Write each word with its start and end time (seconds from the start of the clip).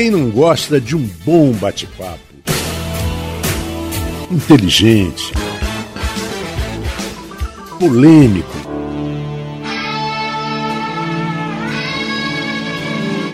Quem 0.00 0.10
não 0.10 0.30
gosta 0.30 0.80
de 0.80 0.96
um 0.96 1.06
bom 1.26 1.52
bate-papo? 1.52 2.18
Inteligente, 4.30 5.30
polêmico, 7.78 8.48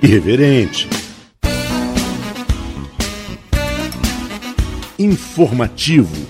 irreverente, 0.03 0.89
informativo. 4.99 6.27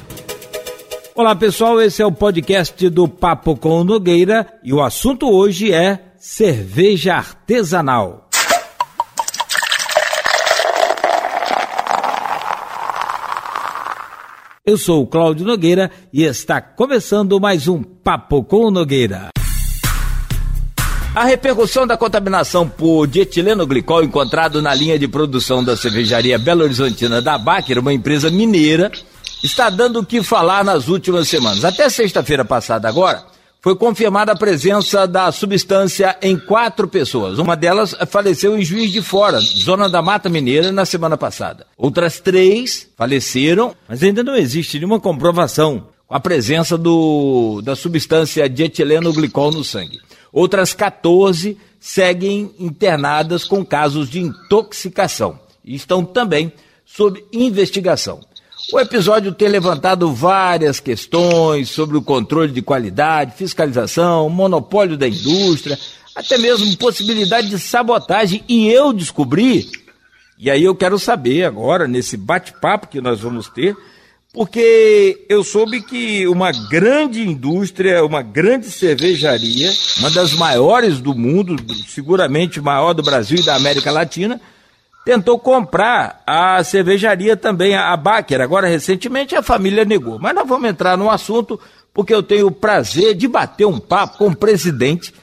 Olá 1.14 1.36
pessoal, 1.36 1.80
esse 1.80 2.02
é 2.02 2.06
o 2.08 2.12
podcast 2.12 2.90
do 2.90 3.08
Papo 3.08 3.56
com 3.56 3.84
Nogueira 3.84 4.48
e 4.64 4.74
o 4.74 4.82
assunto 4.82 5.30
hoje 5.30 5.72
é 5.72 6.00
cerveja 6.18 7.14
artesanal. 7.14 8.29
Eu 14.70 14.78
sou 14.78 15.02
o 15.02 15.08
Cláudio 15.08 15.48
Nogueira 15.48 15.90
e 16.14 16.22
está 16.22 16.62
começando 16.62 17.40
mais 17.40 17.68
um 17.68 17.82
Papo 17.82 18.44
com 18.44 18.70
Nogueira. 18.70 19.30
A 21.16 21.24
repercussão 21.26 21.88
da 21.88 21.98
contaminação 21.98 22.70
por 22.70 23.08
dietileno 23.08 23.66
glicol 23.66 24.04
encontrado 24.04 24.62
na 24.62 24.72
linha 24.76 25.00
de 25.00 25.08
produção 25.08 25.64
da 25.64 25.76
cervejaria 25.76 26.38
Belo 26.38 26.62
Horizontina 26.62 27.20
da 27.20 27.36
Baker, 27.36 27.80
uma 27.80 27.92
empresa 27.92 28.30
mineira, 28.30 28.92
está 29.44 29.72
dando 29.72 30.02
o 30.02 30.06
que 30.06 30.22
falar 30.22 30.64
nas 30.64 30.88
últimas 30.88 31.28
semanas. 31.28 31.66
Até 31.66 31.90
sexta-feira 31.90 32.46
passada 32.46 32.88
agora, 32.88 33.26
foi 33.62 33.76
confirmada 33.76 34.32
a 34.32 34.38
presença 34.38 35.06
da 35.06 35.32
substância 35.32 36.18
em 36.22 36.38
quatro 36.38 36.88
pessoas. 36.88 37.40
Uma 37.40 37.56
delas 37.56 37.94
faleceu 38.08 38.58
em 38.58 38.64
Juiz 38.64 38.92
de 38.92 39.02
Fora, 39.02 39.40
zona 39.40 39.90
da 39.90 40.02
Mata 40.02 40.30
Mineira, 40.30 40.72
na 40.72 40.86
semana 40.86 41.18
passada. 41.18 41.68
Outras 41.78 42.20
três 42.20 42.88
faleceram, 42.98 43.76
mas 43.88 44.02
ainda 44.02 44.24
não 44.24 44.36
existe 44.36 44.78
nenhuma 44.78 45.00
comprovação 45.00 45.88
com 46.08 46.16
a 46.16 46.20
presença 46.20 46.78
do, 46.78 47.62
da 47.62 47.76
substância 47.76 48.50
dietileno 48.50 49.12
glicol 49.12 49.52
no 49.52 49.64
sangue. 49.64 50.00
Outras 50.32 50.74
14 50.74 51.58
seguem 51.80 52.52
internadas 52.60 53.44
com 53.44 53.66
casos 53.66 54.10
de 54.10 54.20
intoxicação 54.20 55.40
e 55.64 55.76
estão 55.76 56.04
também 56.06 56.52
sob 56.86 57.24
investigação. 57.32 58.22
O 58.72 58.80
episódio 58.80 59.32
tem 59.32 59.48
levantado 59.48 60.14
várias 60.14 60.80
questões 60.80 61.70
sobre 61.70 61.98
o 61.98 62.02
controle 62.02 62.52
de 62.52 62.62
qualidade, 62.62 63.36
fiscalização, 63.36 64.30
monopólio 64.30 64.96
da 64.96 65.08
indústria, 65.08 65.78
até 66.16 66.38
mesmo 66.38 66.78
possibilidade 66.78 67.50
de 67.50 67.58
sabotagem. 67.58 68.44
E 68.48 68.68
eu 68.70 68.94
descobri, 68.94 69.70
e 70.38 70.52
aí 70.52 70.64
eu 70.64 70.76
quero 70.76 71.00
saber 71.00 71.46
agora, 71.46 71.88
nesse 71.88 72.16
bate-papo 72.16 72.88
que 72.88 73.02
nós 73.02 73.22
vamos 73.22 73.50
ter, 73.50 73.76
porque 74.32 75.26
eu 75.28 75.44
soube 75.44 75.82
que 75.82 76.28
uma 76.28 76.52
grande 76.52 77.22
indústria, 77.22 78.06
uma 78.06 78.22
grande 78.22 78.70
cervejaria, 78.70 79.74
uma 79.98 80.12
das 80.12 80.34
maiores 80.34 81.02
do 81.02 81.16
mundo, 81.16 81.56
seguramente 81.88 82.62
maior 82.62 82.94
do 82.94 83.02
Brasil 83.02 83.40
e 83.40 83.46
da 83.46 83.56
América 83.56 83.92
Latina, 83.92 84.40
tentou 85.06 85.40
comprar 85.40 86.22
a 86.26 86.64
cervejaria 86.64 87.36
também, 87.36 87.76
a 87.76 87.96
Baker. 87.96 88.42
Agora, 88.42 88.68
recentemente, 88.68 89.36
a 89.36 89.42
família 89.42 89.86
negou. 89.86 90.20
Mas 90.20 90.36
nós 90.36 90.48
vamos 90.48 90.70
entrar 90.70 90.98
no 90.98 91.10
assunto 91.10 91.60
porque 91.94 92.14
eu 92.14 92.24
tenho 92.24 92.48
o 92.48 92.52
prazer 92.52 93.16
de 93.16 93.28
bater 93.28 93.66
um 93.66 93.80
papo 93.80 94.18
com 94.18 94.28
o 94.28 94.36
presidente 94.36 95.14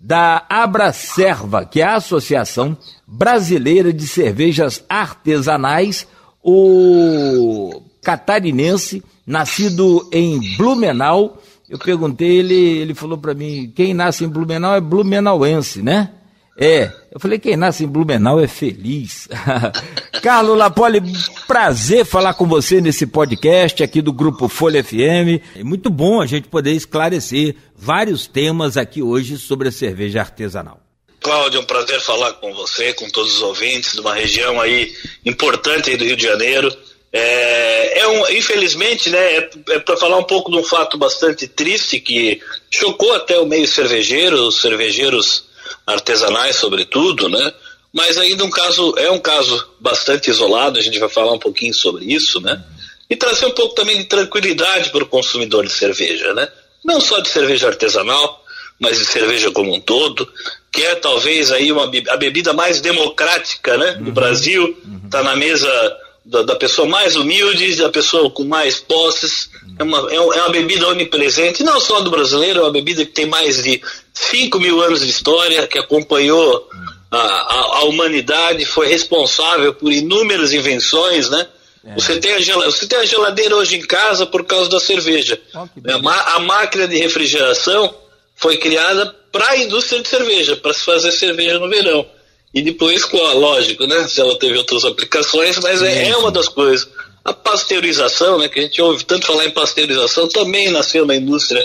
da 0.00 0.44
Abracerva, 0.48 1.64
que 1.64 1.80
é 1.80 1.84
a 1.84 1.96
Associação 1.96 2.76
Brasileira 3.06 3.92
de 3.92 4.06
Cervejas 4.06 4.84
Artesanais, 4.88 6.06
o 6.42 7.82
catarinense, 8.02 9.02
nascido 9.26 10.08
em 10.12 10.56
Blumenau. 10.56 11.42
Eu 11.68 11.78
perguntei, 11.78 12.38
ele, 12.38 12.54
ele 12.54 12.94
falou 12.94 13.18
para 13.18 13.34
mim, 13.34 13.72
quem 13.74 13.94
nasce 13.94 14.24
em 14.24 14.28
Blumenau 14.28 14.74
é 14.74 14.80
blumenauense, 14.80 15.82
né? 15.82 16.10
É, 16.58 16.90
eu 17.12 17.20
falei, 17.20 17.38
quem 17.38 17.54
nasce 17.54 17.84
em 17.84 17.86
Blumenau 17.86 18.40
é 18.40 18.48
feliz. 18.48 19.28
Carlos 20.22 20.56
Lapoli, 20.56 21.02
prazer 21.46 22.06
falar 22.06 22.32
com 22.32 22.46
você 22.46 22.80
nesse 22.80 23.06
podcast 23.06 23.82
aqui 23.82 24.00
do 24.00 24.10
Grupo 24.10 24.48
Folha 24.48 24.82
FM. 24.82 25.42
É 25.54 25.62
muito 25.62 25.90
bom 25.90 26.20
a 26.20 26.26
gente 26.26 26.48
poder 26.48 26.72
esclarecer 26.72 27.56
vários 27.76 28.26
temas 28.26 28.78
aqui 28.78 29.02
hoje 29.02 29.36
sobre 29.36 29.68
a 29.68 29.72
cerveja 29.72 30.20
artesanal. 30.20 30.80
Cláudio, 31.20 31.58
é 31.58 31.60
um 31.60 31.66
prazer 31.66 32.00
falar 32.00 32.32
com 32.34 32.54
você, 32.54 32.94
com 32.94 33.10
todos 33.10 33.34
os 33.34 33.42
ouvintes 33.42 33.92
de 33.92 34.00
uma 34.00 34.14
região 34.14 34.58
aí 34.58 34.94
importante 35.26 35.90
aí 35.90 35.96
do 35.98 36.04
Rio 36.04 36.16
de 36.16 36.22
Janeiro. 36.22 36.74
É, 37.12 38.00
é 38.00 38.08
um, 38.08 38.28
infelizmente, 38.30 39.10
né, 39.10 39.18
é, 39.18 39.50
é 39.70 39.78
para 39.78 39.96
falar 39.96 40.16
um 40.16 40.24
pouco 40.24 40.50
de 40.50 40.56
um 40.56 40.64
fato 40.64 40.96
bastante 40.96 41.46
triste 41.46 42.00
que 42.00 42.40
chocou 42.70 43.12
até 43.12 43.38
o 43.38 43.46
meio 43.46 43.66
cervejeiro, 43.66 44.36
os 44.48 44.60
cervejeiros 44.60 45.44
artesanais 45.86 46.56
sobretudo, 46.56 47.28
né? 47.28 47.52
Mas 47.92 48.18
ainda 48.18 48.44
um 48.44 48.50
caso 48.50 48.94
é 48.98 49.10
um 49.10 49.18
caso 49.18 49.66
bastante 49.80 50.30
isolado, 50.30 50.78
a 50.78 50.82
gente 50.82 50.98
vai 50.98 51.08
falar 51.08 51.32
um 51.32 51.38
pouquinho 51.38 51.72
sobre 51.72 52.04
isso, 52.04 52.40
né? 52.40 52.62
E 53.08 53.16
trazer 53.16 53.46
um 53.46 53.52
pouco 53.52 53.74
também 53.74 53.96
de 53.98 54.04
tranquilidade 54.04 54.90
para 54.90 55.04
o 55.04 55.08
consumidor 55.08 55.64
de 55.64 55.72
cerveja, 55.72 56.34
né? 56.34 56.48
Não 56.84 57.00
só 57.00 57.20
de 57.20 57.28
cerveja 57.28 57.68
artesanal, 57.68 58.44
mas 58.78 58.98
de 58.98 59.06
cerveja 59.06 59.50
como 59.50 59.74
um 59.74 59.80
todo, 59.80 60.28
que 60.70 60.82
é 60.82 60.94
talvez 60.94 61.50
aí 61.50 61.72
uma, 61.72 61.84
a 61.84 62.16
bebida 62.16 62.52
mais 62.52 62.80
democrática, 62.80 63.76
né, 63.76 63.92
do 63.92 64.08
uhum. 64.08 64.12
Brasil, 64.12 64.76
está 65.04 65.20
uhum. 65.20 65.24
na 65.24 65.36
mesa 65.36 65.96
da, 66.24 66.42
da, 66.42 66.56
pessoa 66.56 66.86
mais 66.86 67.16
humilde, 67.16 67.76
da 67.76 67.88
pessoa 67.88 68.30
com 68.30 68.44
mais 68.44 68.78
posses, 68.78 69.48
é 69.78 69.82
uma, 69.82 70.12
é 70.12 70.20
uma 70.20 70.50
bebida 70.50 70.88
onipresente, 70.88 71.62
não 71.62 71.80
só 71.80 72.00
do 72.00 72.10
brasileiro, 72.10 72.60
é 72.60 72.62
uma 72.62 72.72
bebida 72.72 73.04
que 73.04 73.12
tem 73.12 73.26
mais 73.26 73.62
de 73.62 73.80
5 74.16 74.58
mil 74.58 74.80
anos 74.80 75.00
de 75.00 75.10
história, 75.10 75.66
que 75.66 75.78
acompanhou 75.78 76.68
a, 77.10 77.18
a, 77.18 77.60
a, 77.78 77.84
humanidade, 77.84 78.64
foi 78.64 78.88
responsável 78.88 79.74
por 79.74 79.92
inúmeras 79.92 80.54
invenções, 80.54 81.28
né? 81.28 81.46
É. 81.84 81.94
Você, 81.94 82.18
tem 82.18 82.32
a 82.32 82.64
você 82.64 82.86
tem 82.86 82.98
a 82.98 83.04
geladeira 83.04 83.54
hoje 83.54 83.76
em 83.76 83.82
casa 83.82 84.24
por 84.24 84.44
causa 84.44 84.70
da 84.70 84.80
cerveja. 84.80 85.38
Oh, 85.54 86.08
a, 86.08 86.34
a 86.36 86.40
máquina 86.40 86.88
de 86.88 86.96
refrigeração 86.96 87.94
foi 88.34 88.56
criada 88.56 89.14
para 89.30 89.50
a 89.50 89.58
indústria 89.58 90.00
de 90.00 90.08
cerveja, 90.08 90.56
para 90.56 90.72
se 90.72 90.82
fazer 90.82 91.12
cerveja 91.12 91.58
no 91.58 91.68
verão. 91.68 92.06
E 92.54 92.62
depois, 92.62 93.06
lógico, 93.12 93.86
né? 93.86 94.08
Se 94.08 94.18
ela 94.20 94.38
teve 94.38 94.56
outras 94.56 94.84
aplicações, 94.84 95.58
mas 95.58 95.82
é, 95.82 96.08
é, 96.08 96.16
uma 96.16 96.30
das 96.30 96.48
coisas. 96.48 96.88
A 97.22 97.34
pasteurização, 97.34 98.38
né? 98.38 98.48
Que 98.48 98.60
a 98.60 98.62
gente 98.62 98.80
ouve 98.80 99.04
tanto 99.04 99.26
falar 99.26 99.44
em 99.44 99.50
pasteurização, 99.50 100.26
também 100.28 100.70
nasceu 100.70 101.04
na 101.04 101.14
indústria 101.14 101.64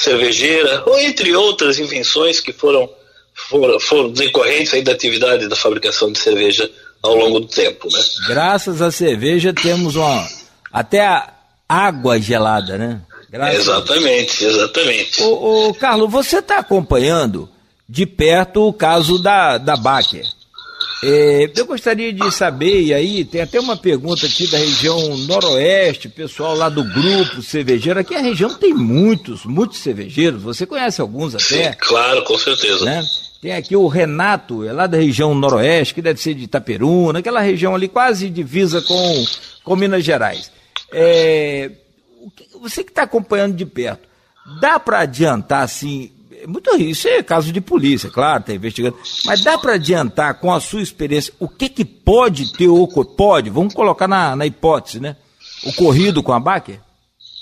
cervejeira, 0.00 0.82
ou 0.86 0.98
entre 0.98 1.36
outras 1.36 1.78
invenções 1.78 2.40
que 2.40 2.52
foram, 2.52 2.88
foram, 3.34 3.78
foram 3.78 4.10
decorrentes 4.10 4.72
aí 4.72 4.82
da 4.82 4.92
atividade 4.92 5.46
da 5.46 5.56
fabricação 5.56 6.10
de 6.10 6.18
cerveja 6.18 6.70
ao 7.02 7.14
longo 7.14 7.40
do 7.40 7.46
tempo. 7.46 7.88
Né? 7.92 8.00
Graças 8.26 8.80
à 8.80 8.90
cerveja 8.90 9.52
temos 9.52 9.96
uma, 9.96 10.26
até 10.72 11.06
a 11.06 11.32
água 11.68 12.18
gelada, 12.18 12.78
né? 12.78 13.02
Graças 13.28 13.60
exatamente, 13.60 14.44
exatamente. 14.44 15.22
Ô, 15.22 15.68
ô 15.68 15.74
Carlos, 15.74 16.10
você 16.10 16.38
está 16.38 16.58
acompanhando 16.58 17.48
de 17.88 18.06
perto 18.06 18.66
o 18.66 18.72
caso 18.72 19.18
da, 19.18 19.58
da 19.58 19.76
Baker. 19.76 20.24
É, 21.02 21.50
eu 21.56 21.64
gostaria 21.64 22.12
de 22.12 22.30
saber, 22.30 22.82
e 22.82 22.92
aí 22.92 23.24
tem 23.24 23.40
até 23.40 23.58
uma 23.58 23.76
pergunta 23.76 24.26
aqui 24.26 24.46
da 24.46 24.58
região 24.58 25.16
noroeste, 25.18 26.10
pessoal 26.10 26.54
lá 26.54 26.68
do 26.68 26.84
grupo 26.84 27.42
cervejeiro. 27.42 27.98
Aqui 27.98 28.14
a 28.14 28.20
região 28.20 28.54
tem 28.54 28.74
muitos, 28.74 29.46
muitos 29.46 29.78
cervejeiros, 29.78 30.42
você 30.42 30.66
conhece 30.66 31.00
alguns 31.00 31.34
até? 31.34 31.72
Sim, 31.72 31.78
claro, 31.78 32.22
com 32.24 32.36
certeza. 32.36 32.84
Né? 32.84 33.02
Tem 33.40 33.52
aqui 33.52 33.74
o 33.74 33.88
Renato, 33.88 34.62
é 34.64 34.72
lá 34.72 34.86
da 34.86 34.98
região 34.98 35.34
noroeste, 35.34 35.94
que 35.94 36.02
deve 36.02 36.20
ser 36.20 36.34
de 36.34 36.44
Itaperuna, 36.44 37.20
aquela 37.20 37.40
região 37.40 37.74
ali 37.74 37.88
quase 37.88 38.28
divisa 38.28 38.82
com, 38.82 39.24
com 39.64 39.76
Minas 39.76 40.04
Gerais. 40.04 40.52
É, 40.92 41.70
você 42.60 42.84
que 42.84 42.90
está 42.90 43.04
acompanhando 43.04 43.56
de 43.56 43.64
perto, 43.64 44.06
dá 44.60 44.78
para 44.78 45.00
adiantar 45.00 45.62
assim 45.62 46.12
muito 46.46 46.74
isso 46.76 47.08
é 47.08 47.22
caso 47.22 47.52
de 47.52 47.60
polícia, 47.60 48.10
claro, 48.10 48.40
está 48.40 48.52
investigando. 48.52 48.98
Mas 49.24 49.42
dá 49.42 49.58
para 49.58 49.74
adiantar 49.74 50.40
com 50.40 50.52
a 50.52 50.60
sua 50.60 50.82
experiência 50.82 51.32
o 51.38 51.48
que, 51.48 51.68
que 51.68 51.84
pode 51.84 52.52
ter 52.52 52.68
ocorrido? 52.68 53.14
Pode, 53.16 53.50
vamos 53.50 53.74
colocar 53.74 54.08
na, 54.08 54.34
na 54.36 54.46
hipótese, 54.46 55.00
né? 55.00 55.16
Ocorrido 55.64 56.22
com 56.22 56.32
a 56.32 56.40
Baker? 56.40 56.80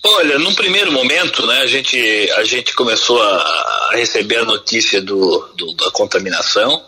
Olha, 0.04 0.38
num 0.38 0.54
primeiro 0.54 0.92
momento, 0.92 1.46
né, 1.46 1.62
a 1.62 1.66
gente, 1.66 1.98
a 2.36 2.44
gente 2.44 2.74
começou 2.74 3.20
a, 3.20 3.26
a 3.26 3.90
receber 3.94 4.38
a 4.38 4.44
notícia 4.44 5.02
do, 5.02 5.48
do 5.56 5.74
da 5.74 5.90
contaminação. 5.90 6.82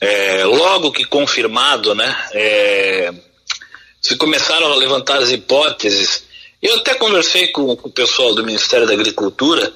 É, 0.00 0.44
logo 0.44 0.92
que 0.92 1.04
confirmado, 1.04 1.94
né, 1.94 2.16
é, 2.32 3.12
se 4.00 4.16
começaram 4.16 4.72
a 4.72 4.76
levantar 4.76 5.18
as 5.18 5.30
hipóteses. 5.30 6.24
Eu 6.62 6.76
até 6.76 6.94
conversei 6.94 7.48
com, 7.48 7.74
com 7.76 7.88
o 7.88 7.92
pessoal 7.92 8.34
do 8.34 8.44
Ministério 8.44 8.86
da 8.86 8.94
Agricultura. 8.94 9.72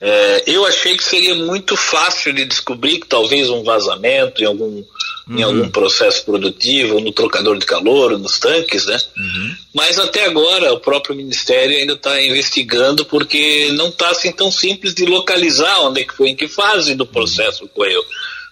É, 0.00 0.44
eu 0.46 0.66
achei 0.66 0.96
que 0.96 1.04
seria 1.04 1.34
muito 1.34 1.76
fácil 1.76 2.32
de 2.32 2.44
descobrir 2.44 2.98
que 3.00 3.06
talvez 3.06 3.48
um 3.48 3.62
vazamento 3.62 4.42
em 4.42 4.46
algum 4.46 4.84
uhum. 5.28 5.38
em 5.38 5.42
algum 5.42 5.68
processo 5.68 6.24
produtivo, 6.24 7.00
no 7.00 7.12
trocador 7.12 7.58
de 7.58 7.66
calor, 7.66 8.18
nos 8.18 8.38
tanques, 8.38 8.86
né? 8.86 8.98
Uhum. 9.16 9.56
Mas 9.74 9.98
até 9.98 10.24
agora 10.24 10.72
o 10.72 10.80
próprio 10.80 11.16
Ministério 11.16 11.76
ainda 11.76 11.94
está 11.94 12.20
investigando 12.22 13.04
porque 13.04 13.70
não 13.72 13.88
está 13.88 14.10
assim 14.10 14.32
tão 14.32 14.50
simples 14.50 14.94
de 14.94 15.04
localizar 15.04 15.80
onde 15.80 16.02
é 16.02 16.04
que 16.04 16.14
foi, 16.14 16.28
em 16.28 16.36
que 16.36 16.48
fase 16.48 16.94
do 16.94 17.06
processo 17.06 17.62
uhum. 17.62 17.70
ocorreu. 17.72 18.04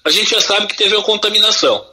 A 0.05 0.11
gente 0.11 0.31
já 0.31 0.41
sabe 0.41 0.67
que 0.67 0.77
teve 0.77 0.95
uma 0.95 1.05
contaminação. 1.05 1.85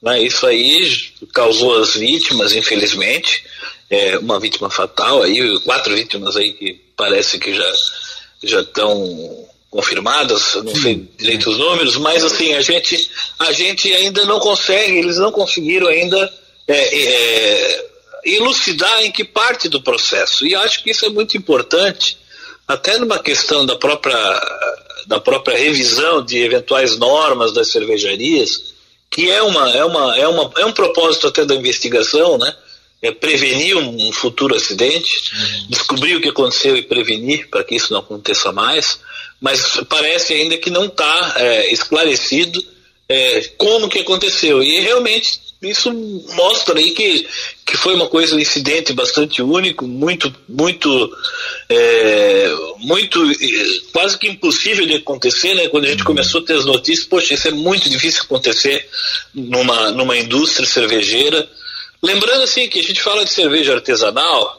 Né? 0.00 0.22
Isso 0.22 0.46
aí 0.46 1.10
causou 1.34 1.76
as 1.80 1.94
vítimas, 1.94 2.54
infelizmente, 2.54 3.44
é, 3.90 4.18
uma 4.18 4.38
vítima 4.38 4.70
fatal 4.70 5.22
aí, 5.22 5.58
quatro 5.60 5.94
vítimas 5.94 6.36
aí 6.36 6.52
que 6.52 6.80
parece 6.96 7.38
que 7.38 7.54
já 7.54 7.72
já 8.42 8.60
estão 8.60 9.46
confirmadas, 9.70 10.54
não 10.56 10.74
Sim. 10.74 10.80
sei 10.80 11.08
direito 11.18 11.50
os 11.50 11.58
números, 11.58 11.96
mas 11.96 12.24
assim, 12.24 12.54
a 12.54 12.60
gente, 12.60 13.10
a 13.38 13.52
gente 13.52 13.92
ainda 13.92 14.24
não 14.24 14.38
consegue, 14.40 14.98
eles 14.98 15.18
não 15.18 15.30
conseguiram 15.30 15.86
ainda 15.88 16.32
é, 16.66 16.98
é, 16.98 17.86
elucidar 18.24 19.02
em 19.02 19.12
que 19.12 19.24
parte 19.24 19.68
do 19.68 19.82
processo. 19.82 20.46
E 20.46 20.54
acho 20.54 20.82
que 20.82 20.90
isso 20.90 21.04
é 21.04 21.10
muito 21.10 21.36
importante, 21.36 22.18
até 22.66 22.98
numa 22.98 23.18
questão 23.18 23.66
da 23.66 23.76
própria, 23.76 24.16
da 25.06 25.20
própria 25.20 25.56
revisão 25.56 26.24
de 26.24 26.38
eventuais 26.38 26.96
normas 26.96 27.52
das 27.52 27.70
cervejarias, 27.70 28.74
que 29.10 29.30
é, 29.30 29.42
uma, 29.42 29.70
é, 29.70 29.84
uma, 29.84 30.18
é, 30.18 30.28
uma, 30.28 30.52
é 30.58 30.64
um 30.66 30.72
propósito 30.72 31.26
até 31.26 31.44
da 31.44 31.54
investigação, 31.54 32.38
né? 32.38 32.54
É 33.00 33.12
prevenir 33.12 33.76
um 33.76 34.10
futuro 34.12 34.56
acidente, 34.56 35.32
uhum. 35.32 35.66
descobrir 35.68 36.16
o 36.16 36.20
que 36.20 36.28
aconteceu 36.28 36.76
e 36.76 36.82
prevenir 36.82 37.48
para 37.48 37.62
que 37.62 37.76
isso 37.76 37.92
não 37.92 38.00
aconteça 38.00 38.50
mais 38.50 38.98
mas 39.40 39.80
parece 39.88 40.34
ainda 40.34 40.56
que 40.56 40.70
não 40.70 40.86
está 40.86 41.34
é, 41.36 41.72
esclarecido 41.72 42.62
é, 43.08 43.42
como 43.56 43.88
que 43.88 44.00
aconteceu. 44.00 44.62
E 44.62 44.80
realmente 44.80 45.40
isso 45.62 45.92
mostra 46.34 46.78
aí 46.78 46.90
que, 46.92 47.26
que 47.64 47.76
foi 47.76 47.94
uma 47.94 48.08
coisa, 48.08 48.34
um 48.34 48.40
incidente 48.40 48.92
bastante 48.92 49.42
único, 49.42 49.86
muito, 49.86 50.32
muito, 50.48 51.10
é, 51.68 52.50
muito, 52.78 53.20
quase 53.92 54.18
que 54.18 54.28
impossível 54.28 54.86
de 54.86 54.96
acontecer, 54.96 55.54
né? 55.54 55.68
Quando 55.68 55.84
a 55.84 55.88
gente 55.88 56.04
começou 56.04 56.40
a 56.40 56.44
ter 56.44 56.54
as 56.54 56.64
notícias, 56.64 57.06
poxa, 57.06 57.34
isso 57.34 57.48
é 57.48 57.52
muito 57.52 57.88
difícil 57.88 58.22
acontecer 58.22 58.88
numa, 59.34 59.90
numa 59.92 60.16
indústria 60.16 60.66
cervejeira. 60.66 61.48
Lembrando 62.02 62.42
assim 62.42 62.68
que 62.68 62.78
a 62.78 62.82
gente 62.82 63.02
fala 63.02 63.24
de 63.24 63.30
cerveja 63.30 63.74
artesanal, 63.74 64.58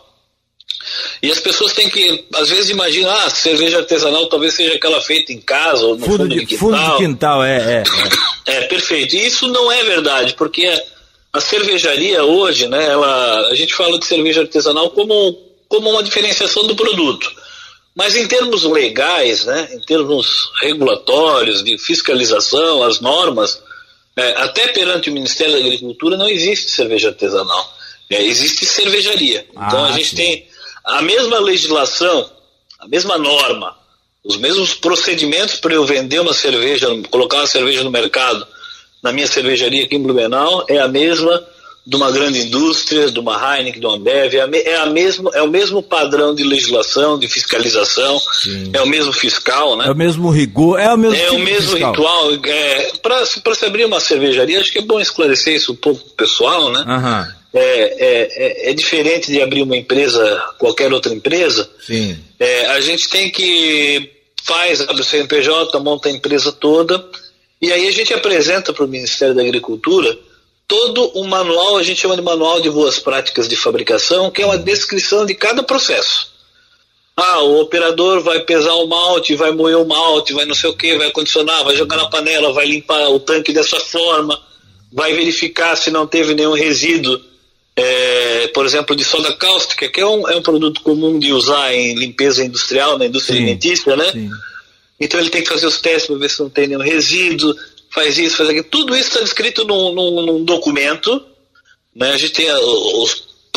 e 1.21 1.31
as 1.31 1.39
pessoas 1.39 1.73
têm 1.73 1.89
que, 1.89 2.25
às 2.35 2.49
vezes, 2.49 2.69
imaginar, 2.69 3.25
ah, 3.25 3.29
cerveja 3.29 3.79
artesanal 3.79 4.27
talvez 4.27 4.53
seja 4.53 4.75
aquela 4.75 5.01
feita 5.01 5.33
em 5.33 5.41
casa 5.41 5.85
ou 5.85 5.97
no 5.97 6.05
fundo, 6.05 6.17
fundo 6.17 6.29
de, 6.29 6.39
de, 6.39 6.45
quintal. 6.45 6.69
Fundo 6.69 6.91
de 6.91 6.97
quintal, 6.97 7.43
é, 7.43 7.83
é, 8.47 8.53
é. 8.53 8.61
Perfeito. 8.61 9.15
E 9.15 9.25
isso 9.25 9.47
não 9.47 9.71
é 9.71 9.83
verdade, 9.83 10.33
porque 10.35 10.65
a 11.33 11.41
cervejaria 11.41 12.23
hoje, 12.23 12.67
né, 12.67 12.85
ela, 12.85 13.47
a 13.49 13.55
gente 13.55 13.73
fala 13.73 13.99
de 13.99 14.05
cerveja 14.05 14.41
artesanal 14.41 14.89
como, 14.91 15.37
como 15.67 15.89
uma 15.89 16.03
diferenciação 16.03 16.65
do 16.65 16.75
produto. 16.75 17.29
Mas 17.95 18.15
em 18.15 18.27
termos 18.27 18.63
legais, 18.63 19.43
né, 19.45 19.69
em 19.73 19.81
termos 19.81 20.49
regulatórios, 20.61 21.63
de 21.63 21.77
fiscalização, 21.77 22.83
as 22.83 23.01
normas, 23.01 23.61
até 24.37 24.67
perante 24.69 25.09
o 25.09 25.13
Ministério 25.13 25.53
da 25.53 25.59
Agricultura 25.59 26.17
não 26.17 26.27
existe 26.27 26.71
cerveja 26.71 27.09
artesanal. 27.09 27.77
É, 28.09 28.23
existe 28.23 28.65
cervejaria. 28.65 29.45
Então 29.51 29.85
ah, 29.85 29.89
a 29.89 29.91
gente 29.91 30.09
sim. 30.09 30.15
tem 30.15 30.47
a 30.83 31.01
mesma 31.01 31.39
legislação, 31.39 32.29
a 32.79 32.87
mesma 32.87 33.17
norma, 33.17 33.77
os 34.23 34.37
mesmos 34.37 34.73
procedimentos 34.73 35.59
para 35.59 35.73
eu 35.73 35.85
vender 35.85 36.19
uma 36.19 36.33
cerveja, 36.33 36.87
colocar 37.11 37.37
uma 37.37 37.47
cerveja 37.47 37.83
no 37.83 37.91
mercado 37.91 38.47
na 39.01 39.11
minha 39.11 39.27
cervejaria 39.27 39.85
aqui 39.85 39.95
em 39.95 40.03
Blumenau 40.03 40.65
é 40.67 40.77
a 40.77 40.87
mesma 40.87 41.43
de 41.89 41.95
uma 41.95 42.11
grande 42.11 42.39
indústria, 42.39 43.09
de 43.09 43.19
uma 43.19 43.33
Heineken, 43.33 43.79
de 43.79 43.87
uma 43.87 43.95
Ambev, 43.95 44.35
é, 44.35 44.41
a, 44.41 44.49
é, 44.53 44.75
a 44.75 44.85
mesmo, 44.85 45.31
é 45.33 45.41
o 45.41 45.47
mesmo 45.47 45.81
padrão 45.81 46.35
de 46.35 46.43
legislação, 46.43 47.17
de 47.17 47.27
fiscalização, 47.27 48.19
Sim. 48.19 48.69
é 48.71 48.79
o 48.79 48.87
mesmo 48.87 49.11
fiscal, 49.11 49.75
né? 49.75 49.87
É 49.87 49.91
o 49.91 49.95
mesmo 49.95 50.29
rigor, 50.29 50.79
é 50.79 50.93
o 50.93 50.97
mesmo 50.97 51.15
É 51.15 51.23
tipo 51.23 51.35
o 51.35 51.39
mesmo 51.39 51.71
fiscal. 51.71 51.91
ritual. 51.91 52.31
É, 52.45 52.91
para 53.01 53.55
se 53.55 53.65
abrir 53.65 53.85
uma 53.85 53.99
cervejaria, 53.99 54.59
acho 54.59 54.71
que 54.71 54.77
é 54.77 54.83
bom 54.83 54.99
esclarecer 54.99 55.55
isso 55.55 55.71
um 55.71 55.75
pouco 55.75 56.07
pessoal, 56.11 56.71
né? 56.71 56.85
Uhum 56.87 57.39
é, 57.51 57.59
é, 57.59 58.67
é, 58.67 58.69
é, 58.69 58.73
diferente 58.75 59.31
de 59.31 59.41
abrir 59.41 59.63
uma 59.63 59.75
empresa, 59.75 60.43
qualquer 60.59 60.93
outra 60.93 61.11
empresa. 61.11 61.67
Sim. 61.81 62.15
É, 62.39 62.67
a 62.67 62.81
gente 62.81 63.09
tem 63.09 63.31
que 63.31 64.11
faz, 64.43 64.81
abre 64.81 65.01
o 65.01 65.03
CNPJ, 65.03 65.79
monta 65.79 66.09
a 66.09 66.11
empresa 66.11 66.51
toda, 66.51 67.03
e 67.59 67.71
aí 67.73 67.87
a 67.87 67.91
gente 67.91 68.13
apresenta 68.13 68.71
para 68.71 68.85
o 68.85 68.87
Ministério 68.87 69.33
da 69.33 69.41
Agricultura 69.41 70.15
todo 70.69 71.11
um 71.15 71.25
manual, 71.25 71.77
a 71.77 71.83
gente 71.83 71.99
chama 71.99 72.15
de 72.15 72.21
manual 72.21 72.61
de 72.61 72.69
boas 72.69 72.99
práticas 72.99 73.47
de 73.47 73.55
fabricação, 73.55 74.29
que 74.29 74.43
é 74.43 74.45
uma 74.45 74.57
descrição 74.57 75.25
de 75.25 75.33
cada 75.33 75.63
processo. 75.63 76.31
Ah, 77.17 77.39
o 77.41 77.59
operador 77.59 78.21
vai 78.21 78.41
pesar 78.41 78.75
o 78.75 78.87
malte, 78.87 79.35
vai 79.35 79.51
moer 79.51 79.77
o 79.77 79.85
malte, 79.85 80.31
vai 80.31 80.45
não 80.45 80.53
sei 80.53 80.69
o 80.69 80.75
que, 80.75 80.95
vai 80.95 81.09
condicionar, 81.09 81.63
vai 81.63 81.75
jogar 81.75 81.97
na 81.97 82.07
panela, 82.07 82.53
vai 82.53 82.67
limpar 82.67 83.09
o 83.09 83.19
tanque 83.19 83.51
dessa 83.51 83.79
forma, 83.79 84.39
vai 84.93 85.11
verificar 85.11 85.75
se 85.75 85.89
não 85.89 86.05
teve 86.05 86.35
nenhum 86.35 86.53
resíduo 86.53 87.19
é, 87.75 88.47
por 88.49 88.63
exemplo, 88.63 88.95
de 88.95 89.03
soda 89.03 89.33
cáustica, 89.35 89.89
que 89.89 89.99
é 89.99 90.05
um, 90.05 90.29
é 90.29 90.35
um 90.35 90.41
produto 90.41 90.81
comum 90.81 91.17
de 91.17 91.33
usar 91.33 91.73
em 91.73 91.95
limpeza 91.95 92.45
industrial, 92.45 92.97
na 92.97 93.07
indústria 93.07 93.37
sim, 93.37 93.41
alimentícia, 93.41 93.95
né? 93.95 94.11
Sim. 94.11 94.29
Então 94.99 95.19
ele 95.19 95.29
tem 95.29 95.41
que 95.41 95.49
fazer 95.49 95.65
os 95.65 95.81
testes 95.81 96.05
para 96.05 96.17
ver 96.17 96.29
se 96.29 96.39
não 96.39 96.49
tem 96.49 96.67
nenhum 96.67 96.81
resíduo, 96.81 97.55
faz 97.89 98.17
isso, 98.17 98.37
faz 98.37 98.49
aquilo. 98.49 98.65
Tudo 98.65 98.95
isso 98.95 99.09
está 99.09 99.21
descrito 99.21 99.65
num, 99.65 99.93
num, 99.93 100.21
num, 100.25 100.43
documento, 100.43 101.23
né? 101.95 102.11
A 102.11 102.17
gente 102.17 102.33
tem 102.33 102.49
a, 102.49 102.57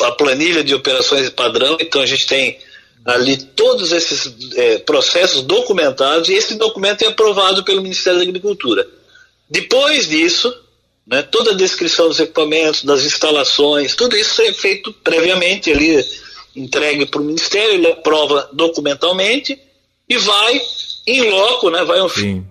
a, 0.07 0.13
planilha 0.13 0.65
de 0.65 0.75
operações 0.75 1.29
padrão, 1.31 1.77
então 1.81 2.01
a 2.01 2.07
gente 2.07 2.27
tem 2.27 2.59
ali 3.05 3.37
todos 3.37 3.93
esses 3.93 4.33
é, 4.57 4.79
processos 4.79 5.43
documentados 5.43 6.29
e 6.29 6.35
esse 6.35 6.55
documento 6.55 7.03
é 7.03 7.09
aprovado 7.09 7.65
pelo 7.65 7.83
Ministério 7.83 8.19
da 8.19 8.25
Agricultura. 8.25 8.87
Depois 9.51 10.09
disso, 10.09 10.55
né? 11.07 11.23
Toda 11.23 11.51
a 11.51 11.57
descrição 11.57 12.09
dos 12.09 12.21
equipamentos, 12.21 12.85
das 12.85 13.05
instalações, 13.05 13.95
tudo 13.95 14.17
isso 14.17 14.41
é 14.43 14.53
feito 14.53 14.93
previamente 14.93 15.71
ali, 15.71 16.05
entregue 16.55 17.07
para 17.07 17.21
o 17.21 17.25
Ministério, 17.25 17.75
ele 17.75 17.91
aprova 17.91 18.49
documentalmente 18.53 19.59
e 20.09 20.17
vai 20.19 20.63
em 21.07 21.31
loco, 21.31 21.71
né? 21.71 21.85
vai 21.85 22.09
Sim. 22.09 22.47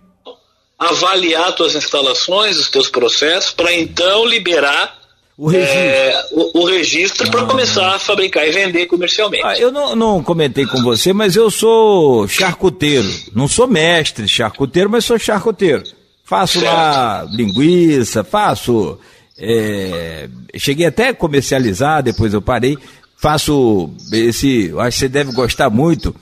Avaliar 0.81 1.53
tuas 1.53 1.75
instalações, 1.75 2.57
os 2.57 2.67
teus 2.67 2.89
processos, 2.89 3.51
para 3.51 3.71
então 3.71 4.25
liberar 4.25 4.99
o 5.37 5.47
registro, 5.47 5.79
é, 5.79 6.25
o, 6.31 6.59
o 6.61 6.65
registro 6.65 7.27
ah. 7.27 7.31
para 7.31 7.45
começar 7.45 7.95
a 7.95 7.99
fabricar 7.99 8.47
e 8.47 8.51
vender 8.51 8.87
comercialmente. 8.87 9.45
Ah, 9.45 9.57
eu 9.57 9.71
não, 9.71 9.95
não, 9.95 10.23
comentei 10.23 10.65
com 10.65 10.81
você, 10.81 11.13
mas 11.13 11.35
eu 11.35 11.51
sou 11.51 12.27
charcuteiro. 12.27 13.07
Não 13.35 13.47
sou 13.47 13.67
mestre 13.67 14.27
charcuteiro, 14.27 14.89
mas 14.89 15.05
sou 15.05 15.19
charcuteiro. 15.19 15.83
Faço 16.25 16.59
certo. 16.59 16.73
lá 16.73 17.27
linguiça, 17.31 18.23
faço. 18.23 18.97
É, 19.37 20.27
cheguei 20.57 20.87
até 20.87 21.09
a 21.09 21.13
comercializar, 21.13 22.01
depois 22.01 22.33
eu 22.33 22.41
parei. 22.41 22.77
Faço 23.17 23.91
esse, 24.11 24.73
acho 24.79 24.97
que 24.97 24.99
você 24.99 25.07
deve 25.07 25.31
gostar 25.31 25.69
muito, 25.69 26.15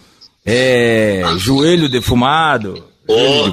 é, 0.45 1.23
joelho 1.37 1.87
defumado. 1.87 2.88
Oh. 3.09 3.47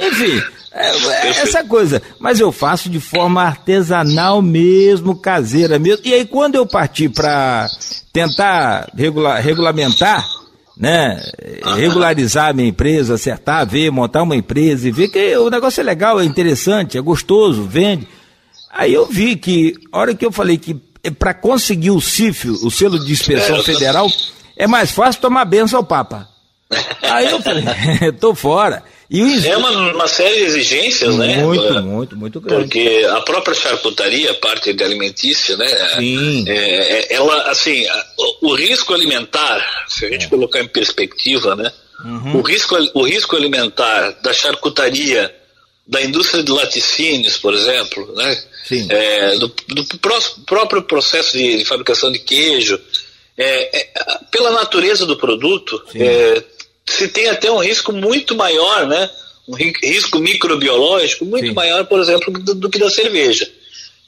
Enfim, 0.00 0.42
é, 0.72 1.26
é 1.26 1.28
essa 1.28 1.62
coisa. 1.62 2.00
Mas 2.18 2.40
eu 2.40 2.50
faço 2.50 2.88
de 2.88 2.98
forma 2.98 3.42
artesanal 3.42 4.40
mesmo, 4.40 5.14
caseira 5.14 5.78
mesmo. 5.78 6.06
E 6.06 6.14
aí 6.14 6.24
quando 6.24 6.54
eu 6.54 6.66
parti 6.66 7.08
para 7.08 7.68
tentar 8.12 8.90
regula, 8.96 9.38
regulamentar, 9.38 10.26
né? 10.74 11.20
Regularizar 11.76 12.48
a 12.48 12.52
minha 12.54 12.68
empresa, 12.68 13.14
acertar, 13.14 13.66
ver, 13.66 13.90
montar 13.90 14.22
uma 14.22 14.36
empresa 14.36 14.88
e 14.88 14.92
ver 14.92 15.08
que 15.08 15.36
o 15.36 15.50
negócio 15.50 15.80
é 15.80 15.84
legal, 15.84 16.18
é 16.18 16.24
interessante, 16.24 16.96
é 16.96 17.00
gostoso, 17.00 17.64
vende. 17.64 18.08
Aí 18.70 18.94
eu 18.94 19.06
vi 19.06 19.36
que, 19.36 19.74
a 19.92 19.98
hora 19.98 20.14
que 20.14 20.24
eu 20.24 20.32
falei 20.32 20.56
que 20.56 20.80
é 21.02 21.10
para 21.10 21.34
conseguir 21.34 21.90
o 21.90 22.00
CIF, 22.00 22.48
o 22.48 22.70
selo 22.70 22.98
de 22.98 23.12
inspeção 23.12 23.62
federal, 23.62 24.08
é 24.56 24.66
mais 24.66 24.90
fácil 24.90 25.20
tomar 25.20 25.44
benção 25.44 25.80
ao 25.80 25.84
Papa. 25.84 26.37
Aí 27.02 27.30
eu 27.30 27.42
falei, 27.42 27.64
tô 28.20 28.34
fora. 28.34 28.82
E 29.10 29.46
É 29.46 29.56
uma, 29.56 29.70
uma 29.94 30.06
série 30.06 30.36
de 30.36 30.42
exigências, 30.44 31.14
muito, 31.14 31.26
né? 31.26 31.42
Muito, 31.42 31.82
muito, 31.82 32.16
muito 32.16 32.40
grande. 32.40 32.64
Porque 32.64 33.06
a 33.10 33.22
própria 33.22 33.54
charcutaria, 33.54 34.32
a 34.32 34.34
parte 34.34 34.74
de 34.74 34.84
alimentícia, 34.84 35.56
né? 35.56 35.66
Sim. 35.96 36.44
É, 36.46 36.52
é, 36.54 37.14
ela, 37.14 37.50
assim, 37.50 37.86
o, 38.18 38.50
o, 38.50 38.54
risco 38.54 38.92
alimentar, 38.92 39.64
se 39.88 40.04
a 40.04 40.10
gente 40.10 40.26
é. 40.26 40.28
colocar 40.28 40.60
em 40.60 40.68
perspectiva, 40.68 41.56
né? 41.56 41.72
Uhum. 42.04 42.36
O, 42.36 42.42
risco, 42.42 42.76
o 42.94 43.02
risco 43.02 43.34
alimentar 43.34 44.10
da 44.22 44.32
charcutaria, 44.34 45.34
da 45.86 46.02
indústria 46.02 46.42
de 46.42 46.52
laticínios, 46.52 47.38
por 47.38 47.54
exemplo, 47.54 48.12
né? 48.14 48.42
É, 48.90 49.38
do, 49.38 49.48
do, 49.48 49.84
próprio 50.44 50.82
processo 50.82 51.32
de, 51.32 51.56
de 51.56 51.64
fabricação 51.64 52.12
de 52.12 52.18
queijo, 52.18 52.78
é, 53.38 53.78
é, 53.78 53.88
pela 54.30 54.50
natureza 54.50 55.06
do 55.06 55.16
produto, 55.16 55.82
é, 55.94 56.44
se 56.88 57.08
tem 57.08 57.28
até 57.28 57.50
um 57.50 57.58
risco 57.58 57.92
muito 57.92 58.34
maior, 58.34 58.86
né? 58.86 59.10
Um 59.46 59.54
risco 59.54 60.18
microbiológico 60.18 61.24
muito 61.24 61.48
Sim. 61.48 61.54
maior, 61.54 61.84
por 61.84 62.00
exemplo, 62.00 62.32
do, 62.32 62.54
do, 62.54 62.70
que 62.70 62.78
da 62.78 62.90
cerveja. 62.90 63.48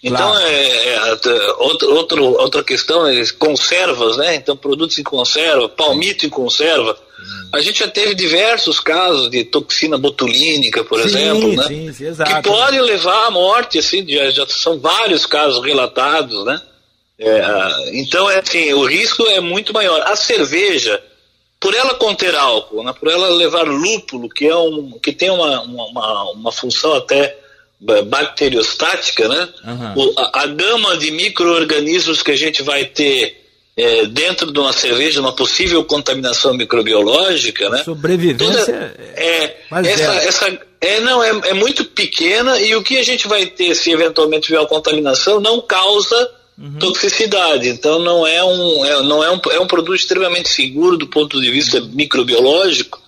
Então, 0.03 0.31
claro. 0.31 0.47
é, 0.47 0.95
é, 0.95 1.53
outro, 1.59 1.95
outro, 1.95 2.25
outra 2.25 2.65
questão 2.65 3.07
é 3.07 3.23
conservas, 3.39 4.17
né? 4.17 4.35
Então, 4.35 4.57
produtos 4.57 4.99
em 4.99 5.03
conserva, 5.03 5.69
palmito 5.69 6.25
em 6.25 6.31
conserva. 6.31 6.99
Hum. 7.19 7.49
A 7.53 7.61
gente 7.61 7.81
já 7.81 7.89
teve 7.89 8.15
diversos 8.15 8.81
casos 8.81 9.31
de 9.31 9.45
toxina 9.45 9.99
botulínica, 9.99 10.83
por 10.85 11.01
sim, 11.01 11.07
exemplo, 11.07 11.55
né? 11.55 11.65
Sim, 11.69 11.93
sim, 11.93 12.07
exato. 12.07 12.35
Que 12.35 12.43
pode 12.43 12.81
levar 12.81 13.27
à 13.27 13.31
morte, 13.31 13.79
assim, 13.79 14.07
já, 14.09 14.31
já 14.31 14.47
são 14.47 14.79
vários 14.79 15.27
casos 15.27 15.63
relatados, 15.63 16.45
né? 16.47 16.61
É, 17.19 18.01
então, 18.01 18.31
é 18.31 18.39
assim, 18.39 18.73
o 18.73 18.87
risco 18.87 19.23
é 19.27 19.41
muito 19.41 19.75
maior. 19.75 20.01
A 20.07 20.17
cerveja, 20.17 21.03
por 21.61 21.75
ela 21.75 21.95
conter 21.95 22.35
álcool, 22.35 22.83
né, 22.83 22.95
por 22.99 23.11
ela 23.11 23.29
levar 23.29 23.67
lúpulo, 23.67 24.31
que, 24.31 24.47
é 24.47 24.57
um, 24.57 24.99
que 25.03 25.13
tem 25.13 25.31
uma, 25.31 25.61
uma, 25.61 26.33
uma 26.33 26.53
função 26.53 26.95
até 26.95 27.37
bacteriostática, 28.07 29.29
né? 29.29 29.49
Uhum. 29.65 29.95
O, 29.97 30.21
a, 30.21 30.43
a, 30.43 30.47
gama 30.47 30.99
de 30.99 31.11
micro-organismos 31.11 32.23
que 32.23 32.31
a 32.31 32.37
gente 32.37 32.63
vai 32.63 32.85
ter 32.85 33.41
é, 33.75 34.05
dentro 34.05 34.53
de 34.53 34.59
uma 34.59 34.73
cerveja, 34.73 35.21
uma 35.21 35.35
possível 35.35 35.83
contaminação 35.85 36.53
microbiológica, 36.53 37.71
né? 37.71 37.83
Sobrevivência 37.83 38.65
Toda, 38.67 38.95
é, 39.17 39.57
essa, 39.87 40.13
essa, 40.29 40.59
é, 40.81 41.01
não, 41.01 41.23
é, 41.23 41.31
é 41.49 41.55
muito 41.55 41.85
pequena 41.87 42.61
e 42.61 42.75
o 42.77 42.83
que 42.83 42.99
a 42.99 43.03
gente 43.03 43.27
vai 43.27 43.47
ter 43.47 43.75
se 43.75 43.91
eventualmente 43.91 44.49
tiver 44.49 44.59
uma 44.59 44.69
contaminação 44.69 45.41
não 45.41 45.61
causa 45.63 46.31
uhum. 46.61 46.79
toxicidade. 46.79 47.69
Então 47.69 47.99
não 47.99 48.27
é 48.27 48.45
um, 48.45 48.85
é, 48.85 49.03
não 49.03 49.25
é 49.25 49.31
um, 49.31 49.41
é 49.53 49.61
um 49.61 49.67
produto 49.67 49.97
extremamente 49.97 50.49
seguro 50.51 50.97
do 50.97 51.07
ponto 51.07 51.41
de 51.41 51.51
vista 51.51 51.81
microbiológico. 51.81 53.01